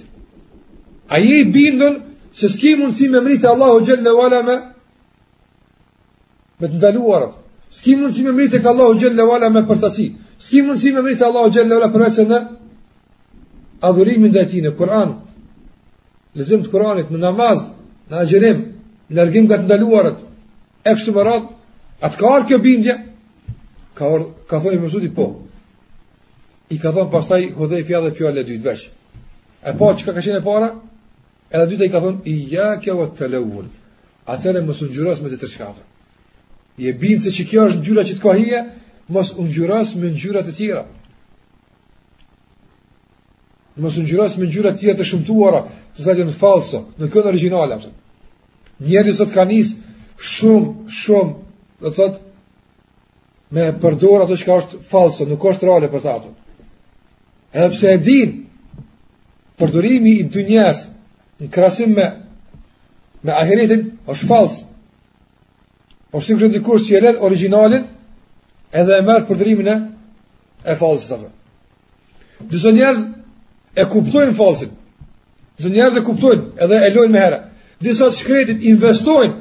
A 1.11 1.19
je 1.21 1.41
i 1.41 1.45
bindën 1.53 1.99
se 2.35 2.49
s'ki 2.49 2.71
si 2.97 3.09
me 3.13 3.21
mritë 3.21 3.49
Allahu 3.51 3.83
gjellë 3.85 4.03
në 4.07 4.15
vala 4.17 4.39
me 4.47 4.55
me 6.63 6.67
të 6.71 6.77
ndaluarët? 6.79 7.33
S'ki 7.77 7.95
si 8.15 8.23
me 8.23 8.31
mritë 8.39 8.57
e 8.57 8.61
ka 8.63 8.69
Allahu 8.71 8.97
gjellë 9.01 9.19
në 9.21 9.25
vala 9.27 9.49
me 9.51 9.61
përtasi? 9.67 10.07
S'ki 10.39 10.63
si 10.81 10.91
me 10.95 11.01
mritë 11.05 11.25
Allahu 11.27 11.51
gjellë 11.53 11.69
në 11.69 11.75
vala 11.81 11.91
përvese 11.93 12.25
në 12.29 12.39
adhurimin 13.89 14.31
dhe 14.33 14.45
ti 14.51 14.61
në 14.65 14.73
Kur'an 14.77 15.13
lezim 16.35 16.63
të 16.63 16.71
Kur'anit 16.73 17.11
në 17.11 17.17
namaz, 17.27 17.59
në 18.09 18.17
agjerim 18.21 18.57
në 19.11 19.19
lërgim 19.21 19.45
nga 19.47 19.57
të 19.61 19.67
ndaluarët 19.67 20.17
e 20.83 20.89
kështë 20.93 21.11
më 21.15 21.23
ratë, 21.27 21.47
atë 22.07 22.17
ka 22.19 22.33
arë 22.35 22.45
kjo 22.49 22.57
bindja? 22.65 22.95
Ka, 23.93 24.07
orë, 24.15 24.25
ka 24.49 24.59
thoi 24.59 24.73
për 24.73 24.83
mësuti, 24.83 25.11
po, 25.15 25.27
i 26.69 26.79
ka 26.81 26.91
thon 26.91 27.11
pastaj 27.13 27.51
hodhë 27.55 27.83
fjalë 27.85 28.09
dhe 28.09 28.15
fjalë 28.17 28.43
dytë 28.45 28.65
veç. 28.69 28.85
E 29.61 29.71
pa 29.71 29.77
po, 29.79 29.91
çka 29.99 30.13
ka 30.13 30.21
qenë 30.23 30.41
para, 30.45 30.69
edhe 31.51 31.67
dytë 31.71 31.85
i 31.87 31.91
ka 31.93 31.99
thon 32.01 32.17
ja 32.53 32.69
kjo 32.81 32.95
vet 33.01 33.17
telewul. 33.19 33.67
Atëre 34.25 34.63
mos 34.65 34.81
u 34.81 34.87
ngjyros 34.89 35.19
me 35.21 35.29
të 35.29 35.37
tjerë 35.39 35.53
shkafë. 35.53 35.83
Je 36.81 36.93
bin 37.01 37.19
se 37.21 37.29
kjo 37.31 37.67
është 37.69 37.81
ngjyra 37.83 38.03
që 38.07 38.15
të 38.17 38.21
ka 38.23 38.33
hije, 38.37 38.61
mos 39.07 39.33
u 39.37 39.43
ngjyros 39.45 39.95
me 40.01 40.09
ngjyra 40.13 40.41
të 40.45 40.53
tjera. 40.57 40.85
Mos 43.77 43.97
u 43.97 44.01
ngjyros 44.03 44.37
me 44.37 44.45
ngjyra 44.49 44.71
të 44.73 44.79
tjera 44.81 44.97
të 44.99 45.05
shëmtuara, 45.09 45.61
të 45.95 45.99
sa 46.05 46.15
janë 46.17 46.37
falso, 46.39 46.79
në 46.99 47.05
kënd 47.13 47.29
origjinale 47.29 47.75
apo. 47.77 47.91
Njeri 48.87 49.13
sot 49.15 49.31
ka 49.33 49.45
nis 49.47 49.75
shumë 50.33 50.89
shumë, 51.01 51.35
do 51.83 51.87
të 51.91 51.95
thot 51.99 52.15
me 53.55 53.63
përdor 53.83 54.19
ato 54.25 54.35
çka 54.39 54.57
është 54.61 54.77
falso, 54.89 55.27
nuk 55.29 55.45
është 55.45 55.65
reale 55.69 55.87
për 55.93 56.01
ta. 56.03 56.13
Për 56.23 56.33
edhe 57.55 57.69
pse 57.69 57.87
e 57.91 57.97
din 57.97 58.31
përdorimi 59.57 60.13
i 60.19 60.23
dynjes 60.33 60.77
në 61.39 61.45
krasim 61.55 61.93
me 61.95 62.07
me 63.25 63.31
ahiretin 63.41 63.83
është 64.11 64.27
falsë 64.31 64.61
por 66.11 66.21
si 66.23 66.33
kështë 66.35 66.49
dikur 66.57 66.79
që 66.87 66.97
e 66.97 67.01
lënë 67.05 67.23
originalin 67.27 67.85
edhe 68.81 68.93
e 68.99 69.05
merr 69.07 69.23
përdorimin 69.29 69.69
e 69.73 69.77
e 70.71 70.75
falsës 70.81 71.13
të 72.51 72.73
njerëz 72.79 72.99
e 73.75 73.83
kuptojnë 73.93 74.35
falsin 74.41 74.71
dhe 75.63 75.69
njerëz 75.77 75.95
e 75.99 76.03
kuptojnë 76.09 76.45
edhe 76.65 76.77
e 76.87 76.89
lojnë 76.97 77.13
me 77.15 77.23
herë 77.23 77.39
disa 77.87 78.11
shkretit 78.19 78.59
investojnë 78.73 79.35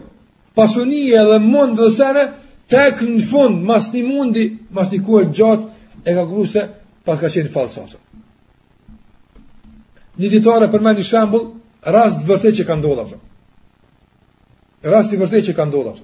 pasunije 0.56 1.20
dhe 1.30 1.38
mund 1.52 1.74
dhe 1.82 1.90
sene 1.98 2.24
tek 2.70 2.94
në 3.02 3.20
fund 3.30 3.54
mas 3.68 3.84
një 3.94 4.04
mundi 4.12 4.44
mas 4.76 4.88
një 4.94 5.00
kuaj 5.06 5.24
gjatë 5.38 5.66
e 6.08 6.14
ka 6.16 6.24
kruse 6.30 6.62
pas 7.04 7.18
ka 7.20 7.28
qenë 7.34 7.52
falsatë 7.56 8.03
Një 10.22 10.28
ditore 10.32 10.66
për 10.72 10.82
një 10.86 11.02
shambull, 11.06 11.46
rast 11.94 12.20
të 12.22 12.28
vërtet 12.32 12.58
që 12.58 12.64
ka 12.68 12.76
ndodha. 12.80 13.18
Rast 14.92 15.12
i 15.12 15.16
vërtet 15.18 15.46
që 15.48 15.54
ka 15.56 15.64
ndodha. 15.66 15.94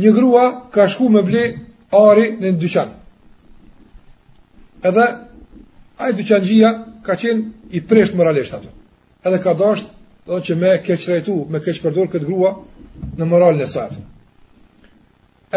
Një 0.00 0.12
grua 0.16 0.44
ka 0.74 0.86
shku 0.88 1.08
me 1.16 1.22
ble 1.26 1.42
ari 2.00 2.26
në 2.40 2.52
dyqan. 2.62 2.94
Edhe, 4.90 5.06
ajë 6.00 6.16
dyqanëgjia 6.20 6.70
ka 7.04 7.16
qenë 7.20 7.74
i 7.76 7.80
presht 7.90 8.14
moralisht 8.16 8.54
ato. 8.56 8.70
Edhe 9.26 9.42
ka 9.42 9.52
dasht, 9.54 9.90
do 10.30 10.38
që 10.40 10.56
me 10.60 10.70
keq 10.80 11.08
me 11.52 11.60
keq 11.60 11.82
përdor 11.82 12.08
këtë 12.12 12.24
grua 12.24 12.54
në 13.18 13.24
moralin 13.28 13.60
e 13.60 13.68
sajtë. 13.68 14.00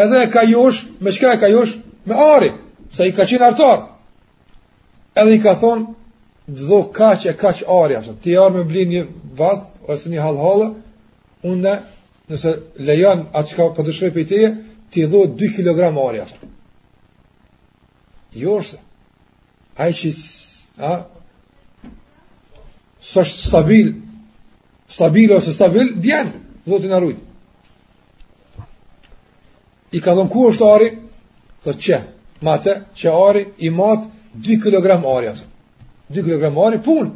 Edhe 0.04 0.26
ka 0.34 0.42
josh, 0.50 0.84
me 1.00 1.10
qka 1.14 1.36
ka 1.40 1.48
josh? 1.52 1.76
Me 2.04 2.14
ari, 2.34 2.50
sa 2.92 3.06
i 3.08 3.12
ka 3.16 3.24
qenë 3.24 3.46
artar. 3.46 3.86
Edhe 5.14 5.38
i 5.38 5.40
ka 5.44 5.54
thonë, 5.62 5.86
dhdo 6.48 6.92
kaq 6.92 7.26
e 7.26 7.32
kaq 7.32 7.62
arja, 7.68 8.02
që 8.04 8.12
ti 8.22 8.34
arë 8.36 8.54
me 8.58 8.64
bli 8.68 8.84
një 8.86 9.02
vatë, 9.36 9.80
ose 9.92 10.10
një 10.10 10.20
halhalë, 10.20 10.66
unë 11.44 11.72
nëse 12.30 12.52
lejon 12.80 13.26
atë 13.32 13.48
që 13.50 13.56
ka 13.56 13.66
përdëshrej 13.78 14.10
po 14.14 14.20
për 14.28 14.44
i 14.44 14.48
ti 14.92 15.06
dhdo 15.06 15.22
2 15.40 15.52
kg 15.56 15.92
arja. 16.08 16.26
Jo 18.32 18.58
është, 18.58 18.78
a 19.80 19.84
që, 19.92 20.10
a, 20.90 20.92
së 23.02 23.20
është 23.24 23.42
stabil, 23.48 23.94
stabil 24.88 25.32
ose 25.36 25.52
stabil, 25.52 25.94
bjenë, 26.02 26.34
do 26.66 26.78
të 26.80 26.92
në 26.92 27.00
rujt. 27.02 27.20
I 29.96 30.00
ka 30.02 30.12
dhënë 30.18 30.32
ku 30.32 30.48
është 30.50 30.70
ari, 30.76 30.88
thë 31.64 31.74
që, 31.86 32.00
mate, 32.44 32.76
që 32.98 33.12
ari 33.30 33.44
i 33.66 33.70
matë 33.70 34.10
2 34.48 34.60
kg 34.60 34.90
arja, 34.90 35.36
thë. 35.40 35.50
2 36.14 36.22
kg 36.50 36.58
ari 36.68 36.78
pun. 36.84 37.10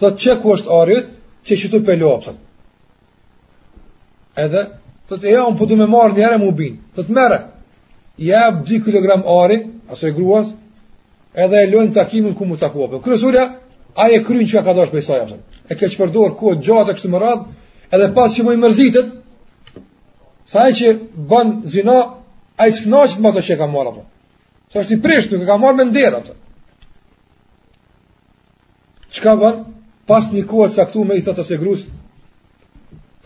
Thot 0.00 0.18
që 0.22 0.32
ku 0.42 0.52
është 0.56 0.72
arit, 0.82 1.06
që 1.46 1.54
që 1.62 1.70
të 1.72 1.80
pelu 1.86 2.10
Edhe, 4.36 4.62
thot 5.08 5.22
e 5.24 5.30
ja, 5.32 5.46
unë 5.48 5.56
përdu 5.58 5.72
po 5.76 5.80
me 5.80 5.86
marë 5.88 6.12
njëre 6.18 6.36
mu 6.42 6.50
binë. 6.58 6.76
Thot 6.94 7.08
mere, 7.16 7.38
jep 8.20 8.58
2 8.68 8.82
kg 8.84 9.06
ari, 9.40 9.56
aso 9.92 10.04
e 10.08 10.12
gruas, 10.12 10.48
edhe 11.34 11.56
e 11.62 11.70
lojnë 11.72 11.94
takimin 11.96 12.34
ku 12.36 12.44
mu 12.44 12.56
taku 12.60 12.84
apë. 12.84 13.00
Kërësurja, 13.04 13.46
a 13.96 14.08
e 14.12 14.20
krynë 14.26 14.48
që 14.50 14.58
ka 14.58 14.64
ka 14.66 14.74
dashë 14.76 14.92
për 14.92 15.00
isaj 15.00 15.22
apësën. 15.22 15.40
E 15.70 15.76
ke 15.76 15.88
që 15.88 15.96
përdorë 16.02 16.36
ku 16.36 16.52
e 16.52 16.58
gjatë 16.60 16.92
e 16.92 16.96
kështë 16.98 17.12
më 17.14 17.22
radhë, 17.24 17.46
edhe 17.96 18.10
pas 18.16 18.34
që 18.36 18.44
mu 18.44 18.52
i 18.52 18.60
mërzitët, 18.60 19.08
sa 20.52 20.66
e 20.68 20.76
që 20.78 20.88
banë 21.30 21.52
zina, 21.74 21.96
a 22.60 22.68
i 22.68 22.72
sknaqët 22.76 23.20
më 23.22 23.28
ato 23.32 23.42
që 23.46 23.52
e 23.54 23.58
ka 23.62 23.66
marë 23.72 23.94
apë. 23.94 25.46
ka 25.48 25.56
marë 25.62 25.76
me 25.80 25.84
ndera 25.88 26.16
apësën. 26.20 26.38
Qka 29.20 29.36
ban? 29.40 29.56
Pas 30.10 30.28
një 30.32 30.42
kohë 30.50 30.68
të 30.70 30.76
saktu 30.78 31.04
me 31.08 31.16
i 31.18 31.22
thëtë 31.26 31.44
të 31.48 31.56
grus 31.62 31.84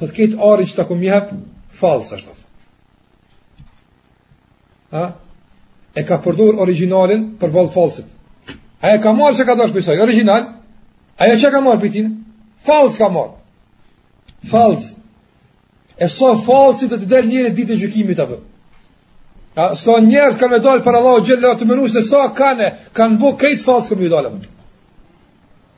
Thëtë 0.00 0.14
këtë 0.16 0.38
arin 0.48 0.68
që 0.70 0.76
të 0.78 0.86
ku 0.88 0.96
mjëhep 1.00 1.32
Falë 1.80 2.06
është. 2.14 2.36
E 5.96 6.02
ka 6.08 6.18
përdur 6.26 6.60
originalin 6.64 7.26
Për 7.40 7.54
valë 7.56 7.72
falësit 7.74 8.56
Aja 8.88 9.00
ka 9.04 9.12
marë 9.20 9.36
që 9.40 9.46
ka 9.50 9.56
dash 9.60 9.74
për 9.76 9.92
i 9.98 10.02
Original 10.06 10.48
Aja 11.26 11.38
që 11.42 11.52
ka 11.56 11.60
marë 11.66 11.82
për 11.84 11.98
i 12.00 12.04
fals 12.64 12.64
Falës 12.68 13.02
ka 13.02 13.08
marë 13.18 14.52
Falës 14.54 14.86
E 16.00 16.08
so 16.08 16.30
falësit 16.46 16.94
të 16.94 17.00
të 17.02 17.10
del 17.14 17.28
njëri 17.32 17.52
ditë 17.60 17.74
e 17.76 17.80
gjukimit 17.82 18.20
të 18.20 18.28
për 18.30 18.42
A, 19.60 19.72
so 19.84 19.96
njerët 20.08 20.38
kanë 20.40 20.52
me 20.52 20.58
dalë 20.66 20.84
për 20.84 20.96
Allah 21.00 21.16
o 21.18 21.24
gjellë 21.28 21.48
o 21.50 21.56
të 21.60 21.66
mënu 21.72 21.88
se 21.96 22.04
so 22.08 22.20
kane 22.40 22.68
kanë 23.00 23.18
bu 23.20 23.32
kejtë 23.42 23.66
falës 23.66 23.88
këmë 23.90 24.06
i 24.06 24.10
dalë 24.12 24.30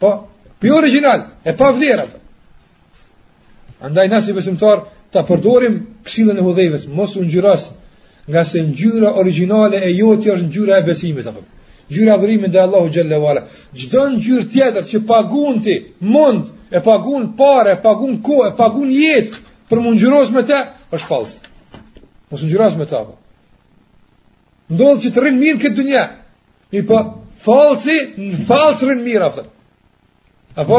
Po, 0.03 0.29
pi 0.59 0.71
original, 0.71 1.27
e 1.45 1.53
pa 1.57 1.71
vlerat. 1.71 2.09
Andaj 3.87 4.09
nasi 4.11 4.35
besimtar 4.35 4.83
ta 5.15 5.23
përdorim 5.29 5.77
këshillën 6.07 6.39
e 6.39 6.43
hudhejves, 6.47 6.85
mos 6.99 7.15
u 7.19 7.23
ngjyros 7.27 7.63
nga 8.31 8.43
se 8.51 8.59
ngjyra 8.69 9.11
originale 9.23 9.79
e 9.79 9.91
joti, 9.99 10.27
është 10.35 10.47
ngjyra 10.49 10.75
e 10.81 10.87
besimit 10.91 11.27
apo. 11.31 11.43
Ngjyra 11.91 12.13
adhurimit 12.15 12.51
te 12.53 12.59
Allahu 12.67 12.87
xhalla 12.95 13.19
wala. 13.27 13.43
Çdo 13.81 14.03
ngjyrë 14.17 14.47
tjetër 14.53 14.85
që 14.91 14.99
pagun 15.11 15.55
ti 15.65 15.75
mund, 16.15 16.45
e 16.77 16.83
pagun 16.89 17.23
parë, 17.41 17.71
e 17.77 17.83
pagun 17.87 18.13
kohë, 18.27 18.47
e 18.51 18.57
pagun 18.63 18.89
jetë 19.01 19.37
për 19.71 19.79
mund 19.83 19.97
ngjyros 19.99 20.29
me 20.37 20.43
të, 20.51 20.59
është 20.97 21.09
fals. 21.11 21.33
Mos 22.31 22.41
ngjyros 22.47 22.75
me 22.81 22.85
ta. 22.91 22.97
apo. 23.05 23.15
Ndodh 24.73 25.01
që 25.03 25.09
të 25.15 25.19
rrin 25.23 25.37
mirë 25.43 25.61
këtë 25.63 25.79
dynjë. 25.81 26.05
Mi 26.73 26.81
po 26.91 26.97
falsi, 27.47 27.97
falsrin 28.49 29.01
mirë 29.09 29.27
aftë. 29.31 29.45
Apo? 30.57 30.79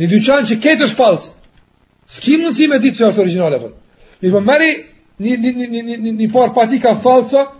Një 0.00 0.08
dyqan 0.12 0.46
që 0.50 0.56
këtë 0.64 0.86
është 0.88 0.96
falcë. 0.98 1.30
Ski 2.16 2.36
në 2.38 2.48
nësi 2.48 2.68
me 2.70 2.78
ditë 2.84 2.98
që 3.00 3.08
është 3.10 3.22
originale, 3.24 3.58
apo? 3.60 3.70
Një 4.22 4.32
po 4.34 4.40
meri 4.46 4.70
një, 5.18 5.36
një, 5.42 5.70
një, 5.74 5.82
një, 5.88 6.12
një 6.22 6.28
parë 6.34 6.54
patika 6.56 6.94
ka 7.02 7.50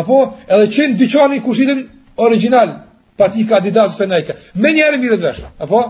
apo? 0.00 0.18
Edhe 0.50 0.66
qenë 0.74 0.98
dyqani 0.98 1.38
kushitin 1.46 1.84
original, 2.24 2.72
patika, 3.20 3.56
ka 3.56 3.60
didatës 3.64 4.00
e 4.02 4.06
nejka. 4.10 4.34
Me 4.54 4.72
njerë 4.74 4.98
mire 4.98 5.18
të 5.20 5.26
veshë, 5.28 5.46
apo? 5.68 5.82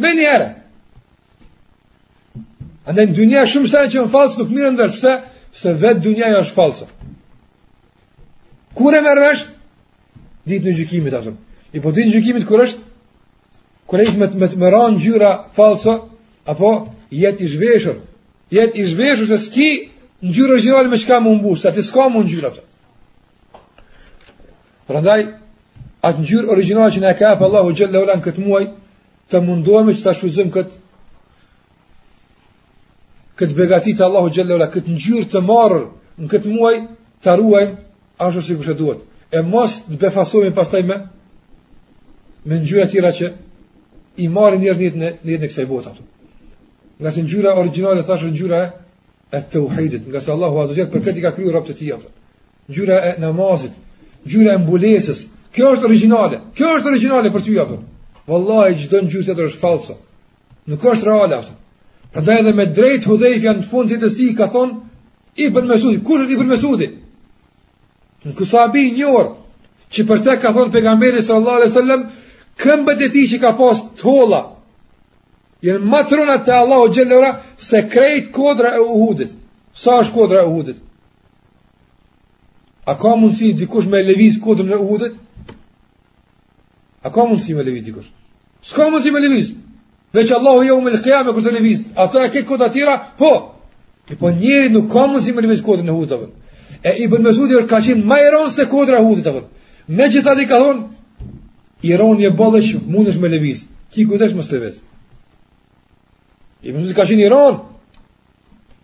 Me 0.00 0.14
njerë. 0.16 0.48
Ande 2.88 3.04
në 3.06 3.14
dynja 3.18 3.46
shumë 3.48 3.68
sajnë 3.74 3.92
që 3.92 4.04
në 4.06 4.12
falcë 4.14 4.40
nuk 4.40 4.52
mire 4.56 4.70
në 4.72 4.80
veshë, 4.80 4.92
pëse? 4.92 5.16
Se 5.54 5.70
vetë 5.82 6.00
dynja 6.02 6.30
jo 6.32 6.38
është 6.44 6.56
falcë. 6.56 6.86
Kure 8.74 9.00
e 9.02 9.18
veshë? 9.20 9.50
Ditë 10.50 10.66
në 10.68 10.72
gjykimit, 10.80 11.14
asëmë 11.20 11.40
i 11.74 11.80
po 11.80 11.90
din 11.90 12.10
gjykimit 12.10 12.46
kur 12.46 12.62
është 12.62 12.82
kur 13.86 13.98
ai 13.98 14.06
me 14.18 14.26
me, 14.34 14.48
me 14.56 14.70
ran 14.70 14.98
gjyra 14.98 15.32
falso, 15.54 15.94
apo 16.46 16.70
jet 17.10 17.40
i 17.40 17.46
zhveshur 17.48 17.96
jet 18.52 18.74
i 18.78 18.84
zhveshur 18.86 19.26
se 19.26 19.38
ski 19.42 19.70
ngjyrë 20.22 20.52
original 20.58 20.88
me 20.90 20.98
çka 20.98 21.18
mund 21.20 21.42
bus 21.42 21.64
atë 21.66 21.82
s'ka 21.82 22.06
mund 22.14 22.26
ngjyra 22.30 22.50
atë 22.50 22.62
prandaj 24.86 25.22
atë 26.06 26.20
ngjyrë 26.22 26.48
original 26.56 26.90
që 26.94 27.00
na 27.02 27.12
ka 27.18 27.34
pa 27.38 27.44
Allahu 27.44 27.74
xhalla 27.74 28.02
ulan 28.04 28.22
këtë 28.22 28.40
muaj 28.46 28.64
të 29.30 29.36
mundohemi 29.46 29.92
që 29.98 30.02
ta 30.04 30.12
shfrytëzojmë 30.14 30.54
kët 30.54 30.70
kët 33.40 33.50
begati 33.58 33.96
të 33.98 34.04
Allahu 34.06 34.30
xhalla 34.30 34.54
ulan 34.60 34.70
kët 34.70 34.86
ngjyrë 34.94 35.26
të 35.32 35.40
marrë 35.50 35.82
në 36.22 36.26
këtë 36.32 36.48
muaj 36.56 36.74
ta 37.24 37.34
ruajmë 37.36 37.76
ashtu 38.26 38.40
si 38.42 38.74
duhet 38.78 39.00
e 39.32 39.42
mos 39.52 39.72
të 39.90 39.94
befasohemi 40.02 40.54
pastaj 40.56 40.82
me 40.88 40.96
me 42.44 42.60
ngjyra 42.60 42.86
tjera 42.88 43.12
që 43.12 43.28
i 44.24 44.28
marrin 44.28 44.60
njerëz 44.62 44.80
në 44.80 44.94
në 45.08 45.12
një 45.30 45.38
nga 45.38 45.46
kësaj 45.48 45.64
bote 45.70 45.88
ato. 45.90 46.04
Nga 47.00 47.12
se 47.12 47.22
ngjyra 47.22 47.54
origjinale 47.60 48.02
thashë 48.06 48.30
ngjyra 48.30 48.60
e 49.32 49.38
tauhidit, 49.52 50.04
nga 50.10 50.20
se 50.20 50.32
Allahu 50.32 50.56
azza 50.62 50.74
jalla 50.78 50.92
për 50.92 51.02
këtë 51.04 51.18
i 51.18 51.24
ka 51.24 51.32
kriju 51.36 51.52
robët 51.54 51.70
të 51.72 51.76
tij. 51.78 51.92
Ngjyra 52.70 52.96
e 53.08 53.14
namazit, 53.20 53.74
ngjyra 54.26 54.52
e 54.54 54.60
mbulesës. 54.62 55.20
Kjo 55.54 55.66
është 55.74 55.86
origjinale. 55.88 56.36
Kjo 56.56 56.68
është 56.78 56.88
origjinale 56.92 57.30
për 57.34 57.42
ty 57.46 57.58
apo? 57.62 57.76
Wallahi 58.30 58.76
çdo 58.82 59.02
ngjyrë 59.04 59.24
tjetër 59.26 59.44
është 59.50 59.60
falso. 59.64 59.94
Nuk 60.68 60.82
është 60.84 61.04
reale 61.08 61.34
ato. 61.40 61.52
Prandaj 62.12 62.38
edhe 62.40 62.52
me 62.60 62.66
drejt 62.76 63.06
hudhëf 63.08 63.44
në 63.58 63.68
fund 63.70 63.90
të 64.00 64.08
sti 64.10 64.34
ka 64.36 64.46
thon 64.52 64.70
i 65.42 65.48
bën 65.54 65.66
me 65.68 65.76
sudi, 65.80 65.98
kush 66.06 66.28
i 66.30 66.36
bën 66.38 66.48
mesudi? 66.50 66.86
sudi? 66.86 66.98
Në 68.24 68.30
kusabi 68.38 68.82
një 68.98 69.06
orë, 69.18 69.32
që 69.92 70.00
për 70.08 70.18
te 70.24 70.32
ka 70.42 70.52
thonë 70.54 70.72
pegamberi 70.72 71.22
sallallahu 71.22 71.56
alai 71.60 71.70
sallam, 71.74 72.00
këmbët 72.62 73.00
e 73.06 73.08
ti 73.10 73.24
që 73.30 73.38
ka 73.42 73.50
pas 73.58 73.80
të 74.00 74.16
jenë 75.64 75.80
matronat 75.88 76.42
të 76.44 76.52
Allahu 76.52 76.90
Gjellera, 76.92 77.28
se 77.56 77.80
krejt 77.92 78.26
kodra 78.32 78.74
e 78.76 78.82
uhudit. 78.82 79.30
Sa 79.72 79.94
është 80.02 80.12
kodra 80.12 80.42
e 80.42 80.44
uhudit? 80.48 80.82
A 82.84 82.92
ka 83.00 83.14
mundësi 83.16 83.54
dikush 83.56 83.86
me 83.88 84.02
leviz 84.04 84.36
kodrën 84.44 84.74
e 84.76 84.76
uhudit? 84.76 85.14
A 87.00 87.08
ka 87.14 87.24
mundësi 87.24 87.56
me 87.56 87.64
leviz 87.64 87.80
dikush? 87.86 88.10
Ska 88.60 88.90
mundësi 88.90 89.12
me 89.14 89.22
leviz? 89.24 89.54
Veç 90.14 90.30
Allahu 90.36 90.66
jo 90.68 90.76
me 90.84 90.92
lëkja 90.98 91.22
me 91.26 91.32
kodrën 91.32 91.56
e 91.56 91.56
leviz. 91.58 91.80
A 91.96 92.10
ta 92.12 92.26
e 92.26 92.28
ke 92.30 92.44
kodrë 92.48 92.68
atira? 92.68 92.98
Po! 93.18 93.30
E 94.12 94.18
po 94.20 94.30
njeri 94.36 94.68
nuk 94.72 94.92
ka 94.92 95.06
mundësi 95.08 95.32
me 95.32 95.42
leviz 95.48 95.64
kodrën 95.64 95.88
e 95.88 95.96
uhudit. 95.96 96.28
E 96.84 96.92
i 97.06 97.08
bërmesudit 97.08 97.64
e 97.64 97.66
ka 97.72 97.80
qenë 97.80 98.04
majeron 98.04 98.50
se 98.52 98.68
kodrë 98.68 99.00
e 99.00 99.00
uhudit. 99.02 99.32
Me 99.88 100.12
që 100.12 100.22
ta 100.28 100.34
di 100.36 100.44
ka 100.44 100.60
thonë, 100.60 100.82
i 101.84 101.92
ron 102.00 102.16
një 102.18 102.30
bëllë 102.36 102.60
që 102.64 102.78
mundesh 102.94 103.18
me 103.20 103.28
lëviz. 103.28 103.58
Ki 103.92 104.06
kujdesh 104.08 104.32
mos 104.36 104.48
lëviz. 104.50 104.78
I 106.64 106.72
mund 106.72 106.92
ka 106.96 107.04
qenë 107.04 107.26
i 107.26 107.32
ron. 107.32 107.58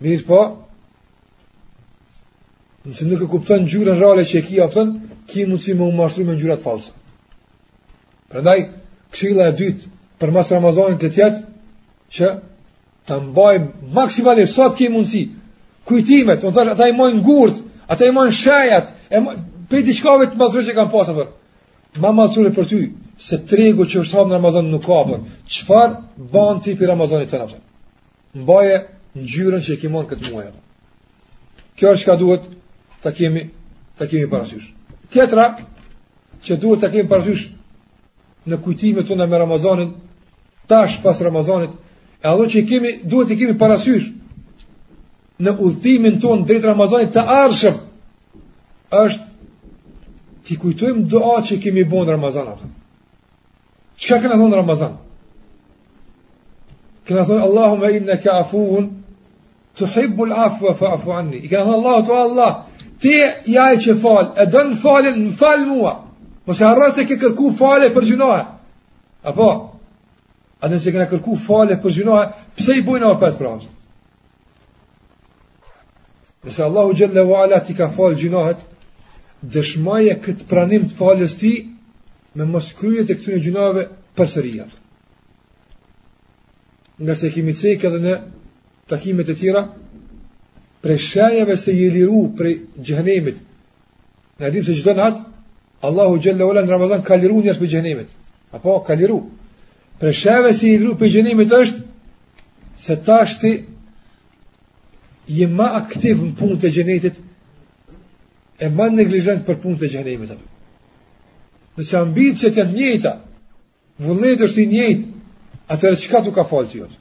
Mirë 0.04 0.26
po. 0.28 0.40
Nëse 2.88 3.08
nuk 3.08 3.22
e 3.24 3.30
kuptën 3.32 3.64
gjurën 3.68 3.96
reale 4.00 4.26
që 4.28 4.42
e 4.42 4.44
ki 4.46 4.60
apëtën, 4.66 4.92
ki 5.30 5.46
mund 5.48 5.62
si 5.64 5.74
më 5.76 5.88
umashtru 5.88 6.26
me 6.28 6.36
gjurat 6.40 6.62
falsë. 6.64 6.92
Përndaj, 8.30 8.58
këshilla 9.14 9.48
e 9.52 9.56
dytë 9.60 9.88
për 10.20 10.32
mas 10.36 10.52
Ramazanit 10.52 11.00
të 11.02 11.10
tjetë, 11.16 11.42
që 12.14 12.28
të 13.08 13.16
mbajmë 13.30 13.92
maksimalisht 13.96 14.58
sot 14.58 14.76
ki 14.76 14.90
mundësi, 14.92 15.24
kujtimet, 15.88 16.44
më 16.44 16.52
thash, 16.54 16.70
ata 16.74 16.88
i 16.90 16.94
mojnë 17.00 17.22
gurt, 17.26 17.62
ata 17.88 18.02
i 18.06 18.12
mojnë 18.14 18.36
shajat, 18.42 18.92
e 19.08 19.16
mojnë, 19.24 19.42
për 19.70 19.78
i 19.80 19.86
të 19.88 19.96
shkavit 19.98 20.34
të 20.34 20.40
mazrë 20.40 20.66
që 20.68 20.76
kam 20.76 20.90
pasë 20.92 21.14
për, 21.16 21.28
ma 21.98 22.12
masurë 22.12 22.52
për 22.54 22.68
ty, 22.70 22.80
se 23.18 23.38
tregu 23.50 23.84
që 23.84 24.00
është 24.02 24.16
hapë 24.16 24.28
në 24.30 24.36
Ramazan 24.38 24.68
nuk 24.72 24.84
ka 24.86 25.00
për 25.08 25.22
qëfar 25.50 25.96
ban 26.32 26.60
ti 26.64 26.74
për 26.78 26.88
Ramazan 26.94 27.24
i 27.24 27.28
të 27.28 27.40
nëpëtën? 27.40 27.62
Në 28.38 28.44
baje 28.46 28.76
në 29.16 29.24
gjyren 29.26 29.64
që 29.66 29.72
e 29.74 29.80
kemonë 29.82 30.10
këtë 30.12 30.32
muaj. 30.32 30.46
Kjo 31.76 31.94
është 31.96 32.06
ka 32.08 32.14
duhet 32.20 32.44
të 33.04 33.12
kemi, 33.18 33.42
të 33.98 34.08
kemi 34.12 34.28
parasysh. 34.30 34.68
Tjetra, 35.10 35.48
që 36.44 36.60
duhet 36.62 36.82
të 36.84 36.90
kemi 36.94 37.10
parasysh 37.10 37.44
në 38.50 38.60
kujtime 38.64 39.04
të 39.08 39.16
në 39.18 39.26
me 39.28 39.40
Ramazanin, 39.44 39.90
tash 40.70 41.00
pas 41.02 41.20
Ramazanit, 41.26 41.70
e 42.22 42.28
allo 42.30 42.46
që 42.52 42.62
kemi, 42.70 42.94
duhet 43.02 43.32
të 43.32 43.40
kemi 43.42 43.58
parasysh 43.60 44.08
në 45.40 45.56
udhimin 45.66 46.20
ton 46.22 46.46
drejt 46.46 46.70
Ramazanit 46.70 47.12
të 47.16 47.26
arshëm, 47.42 47.82
është 48.90 49.29
ti 50.46 50.56
kujtojmë 50.60 51.06
doa 51.12 51.40
që 51.46 51.58
kemi 51.62 51.84
bo 51.88 52.04
Ramazan 52.08 52.48
ato. 52.48 52.68
Që 54.00 54.08
ka 54.12 54.20
këna 54.24 54.38
thonë 54.40 54.54
në 54.54 54.58
Ramazan? 54.62 54.94
Këna 57.08 57.24
thonë 57.28 57.44
Allahumma 57.46 57.90
inna 57.98 58.16
ka 58.22 58.36
afuhun 58.44 58.86
të 59.78 59.88
hibbu 59.94 60.26
l'afu 60.30 60.70
e 60.70 60.74
fa 60.78 60.92
afu 60.96 61.12
anni. 61.14 61.36
I 61.44 61.48
këna 61.50 61.64
thonë 61.68 61.76
Allahu 61.80 62.06
të 62.08 62.16
Allah, 62.24 62.52
ti 63.00 63.14
jaj 63.56 63.74
që 63.86 63.96
fal, 64.04 64.30
e 64.42 64.46
dënë 64.54 64.78
falin 64.84 65.18
më 65.26 65.34
fal 65.42 65.66
mua. 65.68 65.92
Po 66.44 66.54
se 66.56 66.64
arra 66.64 66.88
se 66.94 67.04
ke 67.06 67.16
kërku 67.20 67.52
fale 67.58 67.90
për 67.94 68.06
gjunohet. 68.12 68.48
Apo? 69.30 69.50
A 70.60 70.64
dhe 70.68 70.78
se 70.80 70.92
këna 70.92 71.06
kërku 71.10 71.36
fale 71.46 71.76
për 71.82 71.94
gjunohet, 72.00 72.32
pëse 72.56 72.78
i 72.80 72.86
bujnë 72.88 73.06
o 73.10 73.18
petë 73.22 73.38
për 73.38 73.50
amësë? 73.52 73.76
Nëse 76.48 76.62
Allahu 76.64 76.94
gjëllë 76.96 77.20
e 77.28 77.36
ala 77.42 77.58
ti 77.66 77.74
ka 77.76 77.90
falë 77.92 78.16
gjinohet, 78.22 78.60
dëshmaje 79.42 80.14
këtë 80.24 80.46
pranim 80.48 80.82
të 80.88 80.94
falës 80.98 81.34
ti 81.40 81.52
me 82.36 82.44
mos 82.46 82.72
kryet 82.76 83.10
e 83.10 83.14
këtë 83.16 83.28
një 83.32 83.38
gjunave 83.46 83.82
për 84.18 84.26
sërija. 84.34 84.66
Nga 87.00 87.14
se 87.16 87.30
kemi 87.34 87.52
të 87.56 87.64
edhe 87.86 87.98
në 88.04 88.14
takimet 88.88 89.28
e 89.28 89.34
tjera, 89.34 89.62
pre 90.80 90.94
shajave 90.98 91.56
se 91.60 91.72
je 91.72 91.90
liru 91.92 92.22
pre 92.36 92.50
gjëhenimit, 92.78 93.36
në 94.38 94.44
edhim 94.48 94.64
se 94.64 94.74
gjithë 94.76 95.02
atë, 95.08 95.20
Allahu 95.88 96.14
Gjelle 96.20 96.44
Ola 96.44 96.60
në 96.60 96.68
Ramazan 96.70 97.02
ka 97.02 97.16
liru 97.16 97.40
njështë 97.40 97.60
për 97.60 97.68
gjëhenimit. 97.72 98.08
Apo, 98.52 98.78
ka 98.84 98.94
liru. 98.94 99.22
Pre 100.00 100.12
shajave 100.12 100.52
se 100.56 100.66
je 100.68 100.78
liru 100.78 100.96
për 101.00 101.08
gjëhenimit 101.14 101.50
është 101.56 101.78
se 102.84 102.94
ta 103.06 103.16
është 103.24 103.40
ti 103.40 103.52
jema 105.40 105.68
aktiv 105.80 106.16
në 106.24 106.32
punë 106.38 106.60
të 106.60 106.68
gjenetit 106.74 107.14
e 108.60 108.68
banë 108.76 108.96
neglizant 109.00 109.46
për 109.48 109.56
punët 109.62 109.82
e 109.84 109.90
që 111.88 111.96
ambitë 112.02 112.50
që 112.50 112.50
e 112.60 112.64
njëta, 112.68 113.10
vullnet 114.04 114.42
është 114.44 114.60
i 114.60 114.66
njëtë, 114.74 115.04
atërë 115.72 116.00
qëka 116.02 116.20
të 116.26 116.32
ka 116.38 116.44
falë 116.50 116.68
të 116.72 116.80
jotë? 116.80 116.96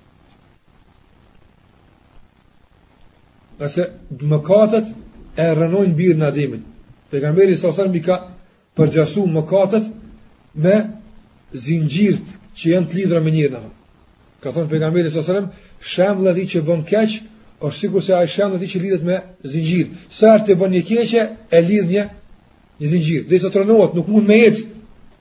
Nëse 3.60 3.88
mëkatët 4.32 4.94
e 5.36 5.48
rënojnë 5.60 5.98
birë 6.00 6.20
në 6.22 6.30
adimit. 6.32 6.62
Pegamberi 7.12 7.58
sasar 7.60 7.90
mi 7.92 8.00
ka 8.06 8.20
përgjasu 8.80 9.26
mëkatët 9.36 9.90
me 10.64 10.78
zingjirt 11.66 12.32
që 12.56 12.72
janë 12.72 12.88
të 12.92 13.00
lidra 13.02 13.20
me 13.26 13.36
njërë 13.36 13.54
në. 13.58 13.62
Ka 14.40 14.54
thonë 14.56 14.72
pegamberi 14.78 15.12
sasarëm, 15.18 15.50
shemë 15.92 16.30
lëdi 16.30 16.46
që 16.54 16.64
bën 16.70 16.86
keqë, 16.94 17.26
Por 17.60 17.74
sikur 17.76 18.00
se 18.02 18.14
ai 18.16 18.26
shëmë 18.32 18.58
ti 18.62 18.68
që 18.72 18.80
lidhet 18.84 19.02
me 19.04 19.16
zinxhir. 19.52 19.88
Sa 20.18 20.32
herë 20.36 20.46
të 20.48 20.56
bën 20.62 20.72
një 20.78 20.82
keqe, 20.88 21.24
e 21.56 21.60
lidh 21.68 21.90
një 21.92 22.06
një 22.80 22.88
zinxhir. 22.92 23.22
Dhe 23.30 23.38
sa 23.44 23.50
tronohet, 23.54 23.92
nuk 23.98 24.08
mund 24.08 24.28
me 24.32 24.38
ec. 24.48 24.56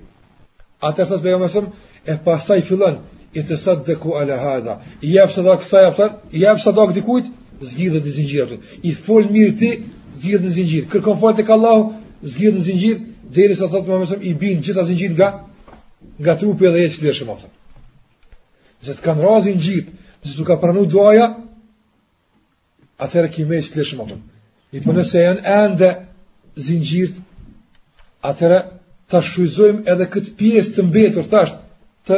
Atë 0.85 1.05
sa 1.09 1.17
bëjmë 1.25 1.41
më 1.45 1.49
shumë, 1.53 1.71
e 2.11 2.19
pastaj 2.25 2.61
fillon 2.69 2.97
i 3.33 3.41
të 3.45 3.57
sa 3.61 3.73
dhe 3.85 3.95
ku 4.01 4.13
ala 4.21 4.37
hada 4.39 4.75
i 5.05 5.09
jep 5.15 5.31
sa 5.33 5.41
dhe 5.45 5.55
kësa 5.61 5.79
jepëtan, 5.87 6.13
i 6.37 6.45
jep 6.45 6.59
së 6.63 6.71
dhe 6.77 6.85
këtikujt, 6.93 7.27
zgjidhe 7.69 8.01
të 8.05 8.13
zingjirë, 8.17 8.57
i 8.83 8.91
fol 9.05 9.25
mirë 9.33 9.55
ti, 9.61 9.71
zgjidhe 10.21 10.45
në 10.47 10.53
zingjirë, 10.57 10.87
kërkon 10.93 11.17
falë 11.21 11.37
të 11.41 11.47
kallahu, 11.51 11.83
zgjidhe 12.33 12.55
në 12.59 12.65
zingjirë, 12.69 13.01
deri 13.35 13.55
sa 13.57 13.69
thotë 13.71 13.99
më 14.01 14.07
shumë 14.11 14.29
i 14.31 14.35
bin 14.39 14.61
gjithasë 14.63 14.95
ngjit 14.95 15.15
nga 15.19 15.29
nga 16.25 16.35
trupi 16.41 16.69
dhe 16.73 16.81
jetë 16.85 16.95
shlirë 16.97 17.17
shumë 17.19 17.33
apëtëm. 17.35 17.53
Nëse 18.81 18.95
të 18.97 19.05
kanë 19.07 19.25
razi 19.27 19.53
ngjit, 19.57 19.69
gjithë, 19.69 19.95
nëse 20.23 20.37
të 20.39 20.45
ka 20.49 20.57
pranu 20.63 20.85
doja, 20.93 21.27
atërë 23.05 23.33
kime 23.35 23.55
jetë 23.59 23.69
shlirë 23.71 23.89
shumë 23.91 24.05
apëtëm. 24.05 24.23
I 24.77 24.83
për 24.85 24.99
nëse 25.01 25.19
e 25.23 25.33
në 25.35 25.55
endë 25.61 25.91
zinë 26.67 26.89
gjithë, 26.93 28.65
të 29.13 29.21
shuizojmë 29.23 29.85
edhe 29.93 30.07
këtë 30.13 30.33
pjesë 30.39 30.73
të 30.77 30.85
mbetur, 30.89 31.27
thash 31.31 31.53
të, 32.11 32.17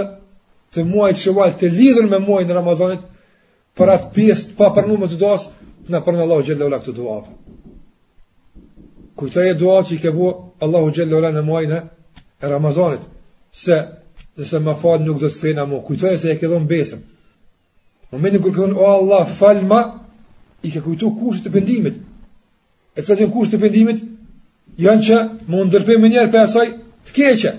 të 0.75 0.85
muaj 0.89 1.13
të 1.15 1.51
të 1.61 1.69
lidhën 1.75 2.07
me 2.09 2.19
muajin 2.25 2.49
në 2.49 2.55
Ramazanit, 2.57 3.01
për 3.77 3.89
atë 3.95 4.13
pjesë 4.15 4.47
të 4.49 4.55
pa 4.61 4.71
të 4.77 5.17
dosë, 5.25 5.51
në 5.93 6.01
përnë 6.05 6.23
Allah 6.23 6.41
u 6.41 6.43
gjellë 6.47 6.65
u 6.65 6.69
lakë 6.73 6.95
Kujtaje 9.19 9.55
dua 9.59 9.77
që 9.87 9.97
i 9.99 10.11
bu 10.15 10.27
Allahu 10.65 10.93
Gjellë 10.95 11.17
Ola 11.19 11.31
në 11.35 11.43
muajnë 11.47 11.79
e 12.41 12.51
Ramazanit 12.51 13.07
Se 13.63 13.79
nëse 14.39 14.61
ma 14.67 14.75
falë 14.83 15.05
nuk 15.09 15.19
do 15.23 15.27
të 15.33 15.39
sejna 15.39 15.65
mu, 15.67 15.81
Kujtaje 15.89 16.19
se 16.23 16.33
i 16.35 16.39
ke 16.39 16.47
dhonë 16.53 16.69
besëm 16.73 17.01
Në 17.03 18.19
më 18.19 18.23
meni 18.27 18.39
kërë 18.45 18.55
këtonë 18.59 18.79
O 18.85 18.87
Allah 18.93 19.27
falma 19.41 19.81
I 20.63 20.71
ke 20.75 20.83
kujtu 20.87 21.11
kushtë 21.19 21.45
të 21.49 21.53
pëndimit 21.57 21.97
E 22.99 23.03
së 23.09 23.17
të 23.19 23.25
të 23.27 23.31
kushtë 23.35 23.57
të 23.57 23.61
pëndimit 23.65 24.05
Janë 24.87 25.05
që 25.09 25.19
më 25.51 25.65
ndërpe 25.71 25.99
më 26.05 26.13
njerë 26.15 26.33
për 26.37 26.45
asaj 26.45 26.69
të 27.09 27.17
keqe 27.19 27.57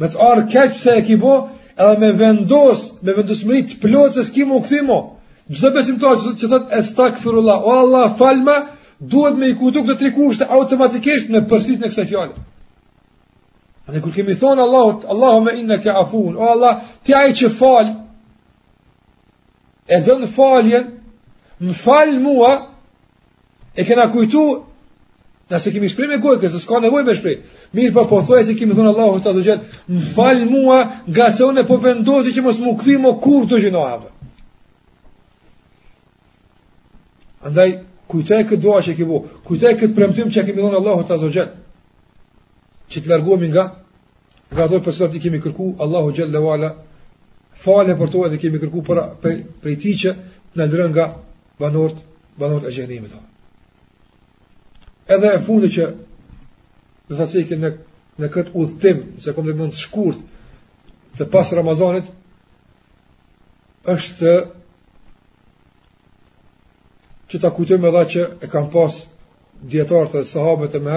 Me 0.00 0.08
të 0.14 0.22
arë 0.30 0.46
keqë 0.54 0.80
se 0.84 0.94
e 1.00 1.06
ki 1.08 1.16
bu, 1.24 1.34
Edhe 1.82 1.98
me 2.02 2.12
vendos 2.22 2.86
Me 3.02 3.16
vendosmëri 3.18 3.66
të 3.72 3.82
plotë 3.82 4.20
se 4.20 4.28
s'ki 4.30 4.46
mu 4.52 4.62
këthimo 4.62 5.02
Gjithë 5.50 5.74
besim 5.78 5.98
të 5.98 6.14
që 6.20 6.28
të 6.28 6.34
të 6.46 6.60
të 6.92 7.08
të 7.16 8.20
të 8.20 8.36
të 8.44 8.66
duhet 9.00 9.36
me 9.36 9.48
i 9.48 9.56
kujtu 9.56 9.80
këtë 9.84 9.98
tri 9.98 10.10
kushte 10.12 10.44
automatikisht 10.44 11.30
në 11.32 11.44
përsit 11.48 11.80
në 11.80 11.88
kësa 11.92 12.24
A 13.88 13.92
Dhe 13.92 14.00
kur 14.00 14.12
kemi 14.12 14.34
thonë 14.36 14.60
Allahut, 14.62 15.04
Allahu 15.04 15.40
me 15.40 15.50
inna 15.56 15.78
ke 15.82 15.90
afun, 15.90 16.36
o 16.36 16.42
Allah, 16.46 16.80
ti 17.02 17.12
aj 17.14 17.32
që 17.32 17.48
fal, 17.58 17.86
e 19.88 19.96
dhën 20.00 20.20
në 20.22 20.28
faljen, 20.34 20.84
më 21.60 21.74
fal 21.74 22.12
mua, 22.20 22.52
e 23.74 23.82
kena 23.84 24.06
kujtu, 24.12 24.44
nëse 25.50 25.72
kemi 25.74 25.88
shprej 25.88 26.08
me 26.08 26.20
gojë, 26.22 26.50
se 26.52 26.58
s'ka 26.60 26.78
nevoj 26.80 27.02
me 27.04 27.14
shprej, 27.16 27.40
mirë 27.74 27.94
pa 27.94 28.04
po, 28.04 28.20
po 28.20 28.22
thoje 28.26 28.44
se 28.44 28.54
kemi 28.54 28.76
thonë 28.78 28.92
Allahu 28.94 29.18
të 29.18 29.32
të 29.32 29.60
më 29.94 30.06
fal 30.14 30.44
mua, 30.46 30.78
nga 31.06 31.30
se 31.32 31.44
e 31.58 31.64
po 31.66 31.76
vendosi 31.76 32.30
që 32.36 32.42
mos 32.42 32.60
më 32.62 32.76
këthi 32.78 32.96
më 33.02 33.18
kur 33.22 33.48
të 33.50 33.62
gjinohave. 33.64 34.08
Andaj, 37.42 37.80
Kujtaj 38.10 38.44
këtë 38.50 38.62
doa 38.64 38.78
që 38.82 38.92
e 38.92 38.96
kibu. 38.98 39.18
Kujtaj 39.46 39.70
këtë 39.80 39.94
premtim 39.96 40.30
që 40.34 40.42
e 40.42 40.46
kemi 40.48 40.58
dhonë 40.64 40.78
Allahu 40.80 41.04
të 41.06 41.14
azogjen. 41.16 41.52
Që 42.90 43.02
të 43.04 43.12
largohemi 43.12 43.50
nga 43.52 43.64
nga 44.56 44.66
dojë 44.72 44.82
për 44.86 44.96
sërët 44.96 45.16
i 45.16 45.22
kemi 45.26 45.40
kërku 45.44 45.68
Allahu 45.84 46.10
gjellë 46.16 46.34
le 46.34 46.42
vala 46.46 46.70
fale 47.64 47.94
për 48.00 48.10
tojë 48.14 48.30
dhe 48.32 48.40
kemi 48.42 48.60
kërku 48.64 48.82
për, 48.88 49.02
për, 49.22 49.36
për 49.62 49.74
i 49.74 49.76
ti 49.84 49.92
që 50.02 50.14
në 50.58 50.66
lërën 50.72 50.94
nga 50.96 51.04
banort, 51.62 51.98
banort 52.40 52.66
e 52.66 52.72
gjenimi 52.74 53.12
Edhe 55.10 55.30
e 55.30 55.38
fundi 55.44 55.68
që 55.76 55.86
në 57.10 57.16
të 57.20 57.28
cikë 57.30 57.58
në, 57.62 57.70
në 58.22 58.28
këtë 58.34 58.54
udhëtim 58.62 59.06
se 59.22 59.34
kom 59.36 59.46
dhe 59.46 59.54
mund 59.58 59.74
të 59.74 59.84
shkurt 59.84 60.18
të 61.18 61.26
pas 61.32 61.52
Ramazanit 61.58 62.10
është 63.94 64.34
që 67.30 67.38
ta 67.40 67.50
kujtojmë 67.54 67.86
edhe 67.90 68.00
që 68.12 68.22
e 68.42 68.48
kanë 68.50 68.70
pas 68.74 68.96
djetarët 69.70 70.14
e 70.18 70.24
sahabëve 70.26 70.74
e 70.74 70.80
me 70.82 70.96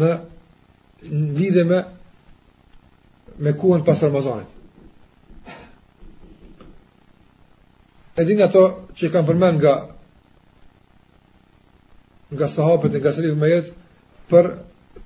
në, 0.00 0.08
lidhje 1.38 1.64
me 1.68 1.82
me 3.42 3.52
kuhën 3.58 3.84
pas 3.86 4.02
Ramazanit. 4.02 4.48
Edhe 8.18 8.34
nga 8.36 8.48
to 8.52 8.64
që 8.96 9.06
i 9.06 9.12
kanë 9.14 9.28
përmen 9.30 9.56
nga 9.60 9.74
nga 12.32 12.48
sahabët 12.48 12.94
e 12.96 13.00
nga 13.00 13.12
sëllivë 13.14 13.38
me 13.40 13.52
jetë 13.52 13.72
për 14.30 14.50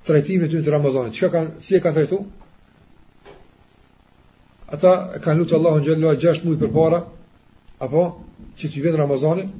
trajtimin 0.07 0.47
e 0.47 0.49
tyre 0.51 0.65
të 0.65 0.73
Ramazanit. 0.73 1.13
Çka 1.15 1.29
kanë, 1.35 1.53
si 1.63 1.75
e 1.77 1.81
kanë 1.83 1.97
trajtuar? 1.99 2.25
Ata 4.75 4.91
kanë 5.23 5.37
lutur 5.39 5.57
Allahun 5.59 5.85
xhallahu 5.85 6.19
6 6.19 6.43
muaj 6.45 6.59
përpara, 6.63 7.01
apo 7.79 8.03
që 8.57 8.65
t'i 8.71 8.81
vjen 8.83 8.97
Ramazanit, 8.99 9.51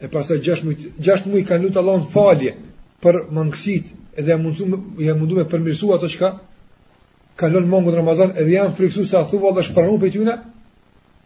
e 0.00 0.06
pasa 0.08 0.34
6 0.38 0.62
muaj 0.66 0.82
6 1.02 1.26
muj 1.30 1.40
kanë 1.48 1.66
lutë 1.66 1.80
Allahun 1.80 2.04
falje 2.12 2.52
për 3.04 3.18
mangësit 3.38 3.88
edhe 4.18 4.34
janë 4.34 4.42
mundu 4.42 4.66
me, 4.66 4.78
janë 5.04 5.18
mundu 5.18 5.34
me 5.34 5.44
ato 5.96 6.06
qka 6.12 6.30
kanë 7.40 7.54
lënë 7.56 7.70
mongën 7.72 7.94
Ramazan 7.98 8.32
edhe 8.42 8.52
janë 8.54 8.74
friksu 8.78 9.04
se 9.06 9.16
a 9.18 9.24
thuva 9.32 9.52
dhe 9.56 9.62
shpranu 9.68 9.98
për 10.04 10.12
tjune 10.14 10.36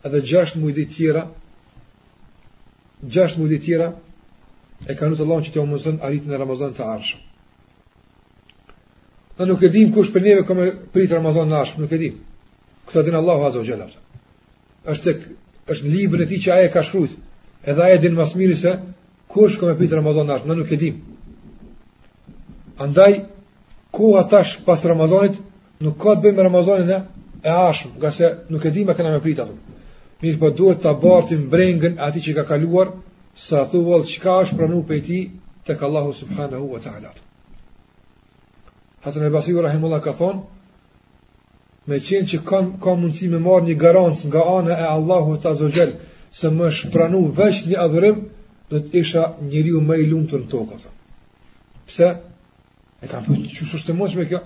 edhe 0.09 0.23
6 0.33 0.57
muj 0.63 0.73
dhe 0.79 0.87
tjera 0.95 1.27
6 3.17 3.39
muj 3.39 3.49
dhe 3.53 3.59
tjera 3.65 3.89
e 4.89 4.97
kanë 4.99 5.13
lutë 5.15 5.25
Allahun 5.27 5.45
që 5.47 5.53
të 5.53 5.61
janë 5.61 5.73
mundësën 5.75 6.25
në 6.33 6.39
Ramazan 6.43 6.73
të 6.77 6.87
arshë 6.95 7.19
në 9.39 9.51
nuk 9.51 9.63
e 9.69 9.73
dim 9.75 9.93
kush 9.93 10.11
për 10.15 10.25
neve 10.29 10.47
këmë 10.49 10.67
pritë 10.95 11.19
Ramazan 11.21 11.53
në 11.53 11.61
arshë 11.61 11.83
nuk 11.85 11.93
e 11.97 12.01
dim 12.07 12.19
këta 12.89 13.05
din 13.07 13.21
Allahu 13.21 13.49
Azzavu 13.51 13.69
Gjellar 13.69 13.93
është 14.93 15.19
është 15.73 15.87
në 15.87 15.93
libën 16.01 16.25
e 16.25 16.29
ti 16.33 16.41
që 16.47 16.55
aje 16.57 16.73
ka 16.75 16.83
shkrujtë 16.87 17.21
edhe 17.65 17.83
aje 17.83 17.99
din 17.99 18.15
mas 18.15 18.33
se 18.59 18.79
kush 19.29 19.59
ka 19.59 19.67
me 19.67 19.77
pitë 19.79 19.95
Ramazan 19.95 20.27
në 20.27 20.35
ashtë, 20.35 20.49
në 20.49 20.55
nuk 20.59 20.73
e 20.73 20.77
dim. 20.77 20.97
Andaj, 22.79 23.13
ku 23.91 24.17
atash 24.19 24.59
pas 24.65 24.85
Ramazanit, 24.85 25.39
nuk 25.81 25.97
ka 26.03 26.15
të 26.15 26.23
bëjmë 26.25 26.43
Ramazanin 26.43 26.91
e, 26.91 26.99
e 27.43 27.51
ashmë, 27.71 27.93
nga 27.99 28.11
se 28.13 28.33
nuk 28.51 28.65
e 28.67 28.71
di 28.71 28.83
e 28.83 28.95
kena 28.95 29.13
me 29.15 29.21
pitë 29.25 29.45
atëm. 29.45 29.57
Mirë 30.23 30.39
për 30.39 30.41
po 30.41 30.51
duhet 30.59 30.83
të 30.83 30.91
abartim 30.91 31.49
brengën 31.51 31.97
ati 31.99 32.21
që 32.21 32.35
ka 32.41 32.45
kaluar, 32.51 32.89
sa 33.35 33.65
thuvall 33.71 34.05
që 34.05 34.21
ka 34.23 34.37
është 34.43 34.57
pranu 34.59 34.83
për 34.89 34.99
ti, 35.07 35.21
të 35.65 35.79
ka 35.79 35.87
Allahu 35.89 36.13
Subhanahu 36.13 36.73
wa 36.75 36.81
ta'ala. 36.83 37.15
Hasan 39.03 39.25
e 39.25 39.31
basri 39.31 39.55
rahimullah 39.57 40.03
ka 40.05 40.13
thonë, 40.19 40.43
me 41.87 41.99
qenë 42.07 42.29
që 42.31 42.39
kam, 42.47 42.75
kam 42.83 43.01
mundësi 43.01 43.31
me 43.33 43.39
marë 43.43 43.65
një 43.71 43.79
garancë 43.81 44.27
nga 44.29 44.43
anë 44.59 44.77
e 44.81 44.87
Allahu 44.97 45.39
të 45.43 45.49
azogjelë, 45.51 45.97
se 46.33 46.49
më 46.51 46.71
shpranu 46.77 47.21
veç 47.37 47.63
një 47.69 47.79
adhërim, 47.85 48.19
dhe 48.71 48.79
të 48.85 48.95
isha 49.01 49.23
njëri 49.45 49.73
u 49.77 49.81
me 49.85 49.97
i 50.01 50.07
lumë 50.09 50.29
të 50.31 50.39
në 50.41 50.47
tokë. 50.53 50.79
Pse? 51.91 52.09
E 53.03 53.09
ka 53.11 53.19
përë 53.27 53.51
që 53.53 53.59
shushtë 53.69 53.89
të 53.93 53.97
mos 53.99 54.15
me 54.17 54.25
kjo? 54.31 54.39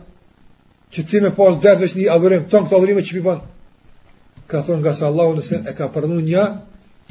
Që 0.93 1.01
ti 1.09 1.21
me 1.23 1.31
pas 1.37 1.55
dertë 1.63 1.85
veç 1.85 1.95
një 1.99 2.11
adhërim, 2.17 2.47
të 2.51 2.55
në 2.61 2.67
këtë 2.67 2.77
adhërim 2.79 2.99
e 2.99 3.05
që 3.07 3.15
pipan? 3.19 3.41
Ka 4.51 4.63
thonë 4.67 4.83
nga 4.83 4.95
se 4.99 5.05
Allahu 5.09 5.37
nëse 5.39 5.63
e 5.63 5.73
ka 5.79 5.87
përnu 5.95 6.19
një, 6.27 6.45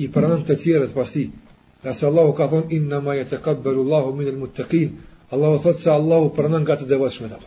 i 0.03 0.09
përnën 0.11 0.43
të 0.45 0.55
tjere 0.61 0.89
të 0.91 0.95
pasi. 0.99 1.23
Nga 1.83 1.91
se 1.95 2.03
Allahu 2.09 2.31
ka 2.35 2.45
thonë, 2.51 2.67
inna 2.75 2.99
ma 3.05 3.15
jetë 3.15 3.35
e 3.39 3.43
kabë 3.45 3.63
bërullahu 3.63 4.11
minë 4.17 4.49
të 4.57 4.63
kinë, 4.71 4.95
Allahu 5.33 5.57
thotë 5.63 5.81
se 5.85 5.91
Allahu 5.95 6.27
përnën 6.35 6.63
nga 6.65 6.75
të 6.81 6.89
devatë 6.91 7.15
shmetat. 7.15 7.43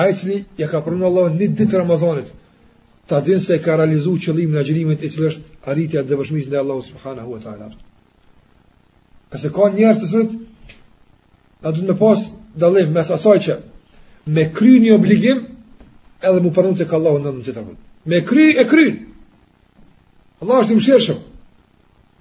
A 0.00 0.08
e 0.08 0.12
cili, 0.16 0.40
ja 0.56 0.68
ka 0.72 0.80
përnu 0.84 1.04
Allahu 1.06 1.36
një 1.36 1.52
ditë 1.58 1.78
Ramazanit, 1.84 2.32
ta 3.08 3.20
dinë 3.20 3.44
se 3.44 3.56
e 3.58 3.62
ka 3.64 3.76
realizu 3.76 4.16
qëllim 4.24 4.56
në 4.56 4.64
gjërimit 4.68 5.04
e 5.04 5.10
cilë 5.12 5.28
është 5.30 5.52
arritja 5.66 6.02
dhe 6.04 6.16
vëshmizën 6.16 6.50
dhe 6.52 6.58
Allahu 6.60 6.82
subhanahu 6.84 7.32
wa 7.34 7.38
ta'ala. 7.42 7.70
Këse 9.32 9.50
ka 9.54 9.68
njerës 9.74 10.02
të 10.02 10.10
sëtë, 10.12 10.38
në 11.64 11.72
du 11.76 11.82
të 11.84 11.88
me 11.88 11.96
pasë 11.98 12.32
dalim 12.64 12.92
mes 12.94 13.10
asaj 13.16 13.36
që 13.46 13.56
me 14.36 14.44
kry 14.56 14.74
një 14.82 14.92
obligim 14.98 15.40
edhe 16.24 16.40
mu 16.44 16.50
përnu 16.56 16.76
të 16.78 16.84
ka 16.90 16.98
Allahu 17.00 17.20
në 17.24 17.32
në 17.32 17.42
të 17.42 17.50
qëtërgut. 17.52 17.78
Me 18.12 18.20
kry 18.28 18.46
e 18.60 18.64
kry. 18.68 18.86
Allah 20.44 20.60
është 20.62 20.72
në 20.74 20.80
mëshirë 20.80 21.04
shumë. 21.06 21.28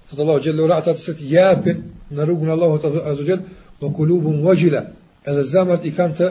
se 0.09 0.17
të 0.17 0.23
Allahu 0.25 0.43
xhellahu 0.45 0.75
ata 0.77 0.95
të 0.97 1.03
sit 1.05 1.23
japin 1.31 1.85
në 2.15 2.27
rrugën 2.27 2.51
e 2.51 2.55
Allahut 2.57 2.85
azhall 2.89 3.41
po 3.81 3.93
kulubun 3.99 4.43
wajla 4.47 4.85
edhe 5.29 5.45
zemrat 5.53 5.87
i 5.89 5.93
kanë 5.97 6.17
të 6.19 6.31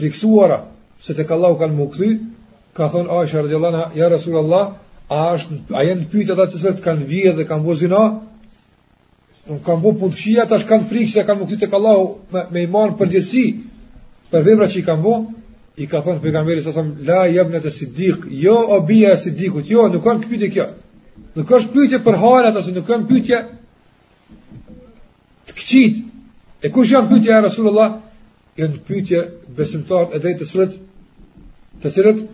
friksuara 0.00 0.60
se 1.02 1.14
tek 1.14 1.30
Allahu 1.34 1.58
kanë 1.62 1.78
mukthy 1.78 2.10
ka 2.78 2.88
thon 2.92 3.06
Aisha 3.20 3.42
radhiyallahu 3.44 3.74
anha 3.74 3.92
ja 3.98 4.08
rasulullah 4.12 4.64
a 5.08 5.20
është 5.36 5.60
a 5.74 5.84
janë 5.88 6.08
pyetë 6.12 6.34
ata 6.40 6.58
se 6.58 6.74
kanë 6.84 7.06
vije 7.12 7.32
dhe 7.38 7.46
kanë 7.50 7.66
vozina 7.68 8.02
nuk 9.48 9.62
kanë 9.66 9.80
bu 9.84 9.94
punë 10.02 10.16
fshija 10.18 10.44
tash 10.50 10.66
kanë 10.68 10.88
frikë 10.90 11.12
se 11.16 11.26
kanë 11.28 11.40
mukthy 11.44 11.60
tek 11.62 11.74
Allahu 11.78 12.08
me 12.32 12.42
me 12.54 12.66
iman 12.68 12.94
përgjithësi 12.98 13.46
për 14.30 14.44
vepra 14.44 14.66
që 14.68 14.78
i 14.78 14.84
kam 14.84 15.02
bo, 15.02 15.12
i 15.80 15.86
ka 15.86 16.00
thonë 16.04 16.20
pejgamberi 16.22 16.62
sa 16.64 16.72
sam 16.74 16.88
la 17.06 17.24
jabna 17.30 17.60
e 17.64 17.70
siddiq, 17.70 18.26
jo 18.44 18.54
obija 18.76 19.12
e 19.14 19.20
siddiqut, 19.22 19.68
jo 19.70 19.86
nuk 19.88 20.04
kanë 20.04 20.26
pyetje 20.30 20.48
kjo. 20.54 20.66
Nuk 21.38 21.50
është 21.54 21.72
pyetje 21.74 22.00
për 22.04 22.18
halat 22.18 22.56
ose 22.58 22.72
nuk 22.74 22.86
kanë 22.88 23.06
pyetje 23.08 23.38
të 25.48 25.54
këqit. 25.60 26.00
E 26.66 26.70
kush 26.74 26.90
janë 26.92 27.08
pyetja 27.12 27.38
e 27.38 27.44
Rasulullah? 27.46 27.92
Janë 28.58 28.80
pyetje 28.88 29.22
besimtarë 29.56 30.18
edhe 30.18 30.32
të 30.40 30.48
cilët 30.50 30.74
të 31.82 31.92
cilët 31.94 32.24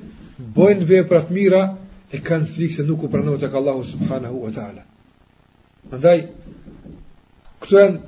bojnë 0.56 0.88
vepra 0.88 1.20
të 1.26 1.36
mira 1.36 1.62
e 2.14 2.20
kanë 2.24 2.48
frikë 2.54 2.78
se 2.78 2.86
nuk 2.88 3.04
u 3.04 3.10
pranohet 3.12 3.44
tek 3.44 3.54
Allahu 3.54 3.84
subhanahu 3.84 4.40
wa 4.46 4.52
taala. 4.56 4.82
këtu 5.92 6.32
këto 7.60 7.76
janë 7.76 8.00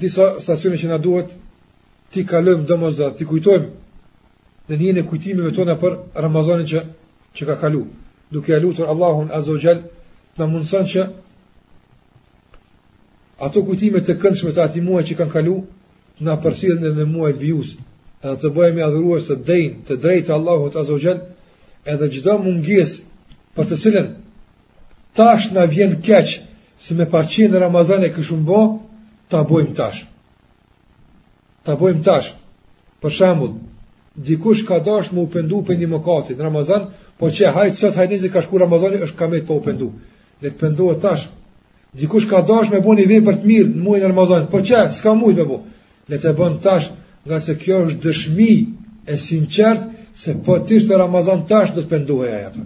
disa 0.00 0.34
stacione 0.40 0.76
që 0.76 0.88
na 0.88 0.98
duhet 0.98 1.32
ti 2.10 2.24
kalojmë 2.26 2.66
domosdra, 2.68 3.12
ti 3.18 3.24
kujtojmë 3.26 3.70
dhe 4.70 4.76
njën 4.80 4.98
e 5.00 5.06
kujtimeve 5.08 5.50
tona 5.54 5.76
për 5.80 5.96
Ramazanin 6.22 6.66
që, 6.70 6.80
që 7.34 7.46
ka 7.48 7.56
kalu. 7.60 7.84
Duke 8.30 8.52
e 8.54 8.60
lutur 8.62 8.86
Allahun 8.92 9.30
Azogjel 9.34 9.80
në 10.38 10.46
mundësën 10.52 10.86
që 10.92 11.02
ato 13.46 13.62
kujtime 13.66 14.02
të 14.06 14.14
këndshme 14.22 14.52
të 14.54 14.62
ati 14.66 14.82
muaj 14.86 15.02
që 15.10 15.16
kanë 15.20 15.34
kalu 15.34 15.56
në 16.22 16.34
përsilën 16.44 16.82
dhe 16.84 16.92
në 16.98 17.06
muajt 17.14 17.38
vijus 17.42 17.74
edhe 18.22 18.36
të 18.42 18.50
bëjemi 18.58 18.82
adhuruar 18.84 19.22
të 19.26 19.36
dejnë 19.48 19.74
të 19.88 19.96
drejtë 20.04 20.34
Allahut 20.34 20.76
Azogjel 20.76 21.22
edhe 21.92 22.10
gjitha 22.14 22.34
mungjes 22.44 22.96
për 23.56 23.70
të 23.70 23.80
cilën 23.84 24.12
tash 25.18 25.50
në 25.54 25.66
vjen 25.74 25.96
keq 26.06 26.36
se 26.84 26.94
me 26.94 27.06
parqinë 27.12 27.54
në 27.54 27.64
Ramazan 27.66 28.04
e 28.04 28.12
këshumbo 28.14 28.60
ta 29.32 29.42
bojmë 29.50 29.74
tash 29.80 30.04
Ta 31.66 31.76
bojmë 31.80 32.02
tash. 32.06 32.28
Për 33.02 33.14
shembull, 33.16 33.50
dikush 34.28 34.62
ka 34.68 34.78
dashur 34.86 35.16
me 35.16 35.24
u 35.24 35.28
pendu 35.34 35.58
për 35.70 35.76
një 35.82 35.88
mëkati 35.94 36.36
në 36.38 36.44
Ramazan, 36.46 36.86
po 37.20 37.30
që 37.36 37.50
hajt 37.56 37.78
sot 37.80 37.98
hajt 38.00 38.14
nisi 38.16 38.30
ka 38.34 38.42
shku 38.44 38.60
Ramazani 38.62 39.00
është 39.06 39.18
kamë 39.20 39.40
të 39.42 39.46
po 39.50 39.56
u 39.60 39.64
pendu. 39.66 39.90
Le 40.42 40.50
të 40.50 40.60
pendohet 40.62 41.02
tash. 41.04 41.26
Dikush 42.02 42.28
ka 42.30 42.40
dashur 42.50 42.72
me 42.76 42.80
bën 42.86 43.00
një 43.02 43.06
vepër 43.12 43.38
të 43.42 43.48
mirë 43.50 43.70
në 43.72 43.82
muajin 43.86 44.06
Ramazan, 44.10 44.46
po 44.52 44.60
që 44.68 44.82
s'ka 44.98 45.14
mujt 45.20 45.40
me 45.40 45.46
bu. 45.52 45.58
Le 46.10 46.18
të 46.22 46.32
bën 46.38 46.58
tash, 46.66 46.86
nga 47.28 47.40
se 47.46 47.56
kjo 47.62 47.80
është 47.88 48.00
dëshmi 48.06 48.50
e 49.06 49.16
sinqert 49.24 49.82
se 50.22 50.36
po 50.44 50.58
ti 50.66 50.80
shtë 50.80 50.98
Ramazan 51.04 51.44
tash 51.50 51.74
do 51.74 51.84
të 51.84 51.92
pendohej 51.94 52.34
ajo. 52.38 52.64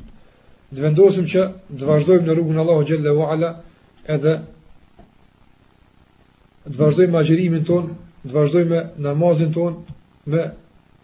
Ne 0.70 0.82
vendosim 0.82 1.28
që 1.32 1.45
të 1.80 1.86
vazhdojmë 1.88 2.28
në 2.28 2.36
rrugën 2.36 2.59
e 2.59 2.63
Allahut 2.63 2.89
xhella 2.89 3.13
wa 3.20 3.28
ala 3.34 3.51
edhe 4.16 4.34
të 6.66 6.80
vazhdojmë 6.82 7.13
me 7.13 7.20
agjërimin 7.20 7.63
ton, 7.70 7.86
të 8.26 8.34
vazhdojmë 8.36 8.72
me 8.74 8.82
namazin 9.05 9.53
ton, 9.55 9.74
me 10.32 10.41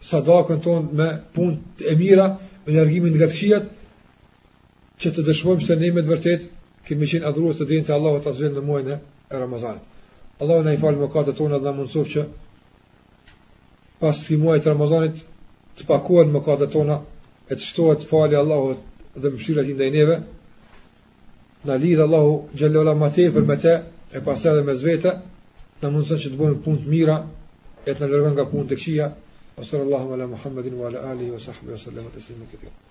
sadakën 0.10 0.60
ton, 0.66 0.90
me 0.98 1.08
punët 1.36 1.86
e 1.92 1.96
mira, 2.00 2.28
me 2.66 2.72
largimin 2.76 3.14
nga 3.16 3.28
këqijat 3.32 3.66
që 5.02 5.16
të 5.16 5.26
dëshmojmë 5.30 5.66
se 5.68 5.76
ne 5.82 5.92
me 5.96 6.02
të 6.04 6.12
vërtet 6.14 6.48
kemi 6.88 7.08
qenë 7.08 7.28
adhuruar 7.30 7.56
të 7.60 7.70
dinë 7.70 7.88
të 7.88 7.96
Allahut 7.96 8.28
azhën 8.32 8.56
në 8.58 8.64
muajin 8.68 8.96
e 8.98 9.38
Ramazanit. 9.42 9.84
Allahu 10.42 10.64
na 10.66 10.74
i 10.74 10.80
falë 10.82 10.98
mëkatet 11.06 11.38
tona 11.38 11.60
dhe 11.62 11.72
na 11.78 11.88
që 11.88 12.26
pas 14.02 14.18
si 14.18 14.36
muaj 14.42 14.60
të 14.66 14.72
Ramazanit 14.74 15.20
të 15.80 15.86
pakuan 15.90 16.32
më 16.36 16.40
katët 16.48 16.72
tona 16.76 16.96
e 17.48 17.54
të 17.56 17.66
shtohet 17.68 18.02
të 18.04 18.08
fali 18.12 18.38
Allahu 18.40 18.72
dhe 19.24 19.32
më 19.34 19.38
shirët 19.46 19.70
i 19.70 19.76
ndajneve 19.78 20.16
në 21.70 21.78
lidhë 21.86 22.06
Allahu 22.08 22.34
gjellola 22.62 22.96
ma 23.02 23.12
te 23.18 23.28
për 23.36 23.46
me 23.52 23.60
te 23.66 23.76
e 24.18 24.24
pas 24.28 24.46
edhe 24.54 24.66
me 24.70 24.74
zvete 24.84 25.14
në 25.82 25.94
mundësën 25.94 26.22
që 26.26 26.32
të 26.34 26.42
bojmë 26.44 26.62
pun 26.66 26.82
të 26.84 26.96
mira 26.96 27.20
e 27.88 27.92
të 27.94 28.00
në 28.02 28.12
lërgën 28.16 28.36
nga 28.40 28.50
pun 28.54 28.68
të 28.70 28.80
këshia 28.82 29.12
wa 29.58 29.64
sallallahu 29.74 30.10
ala 30.16 30.32
muhammadin 30.36 30.80
wa 30.82 30.90
ala 30.90 31.08
alihi 31.16 31.32
wa 31.38 31.44
sahbihi 31.50 31.78
wa 31.78 31.84
sallam 31.88 32.91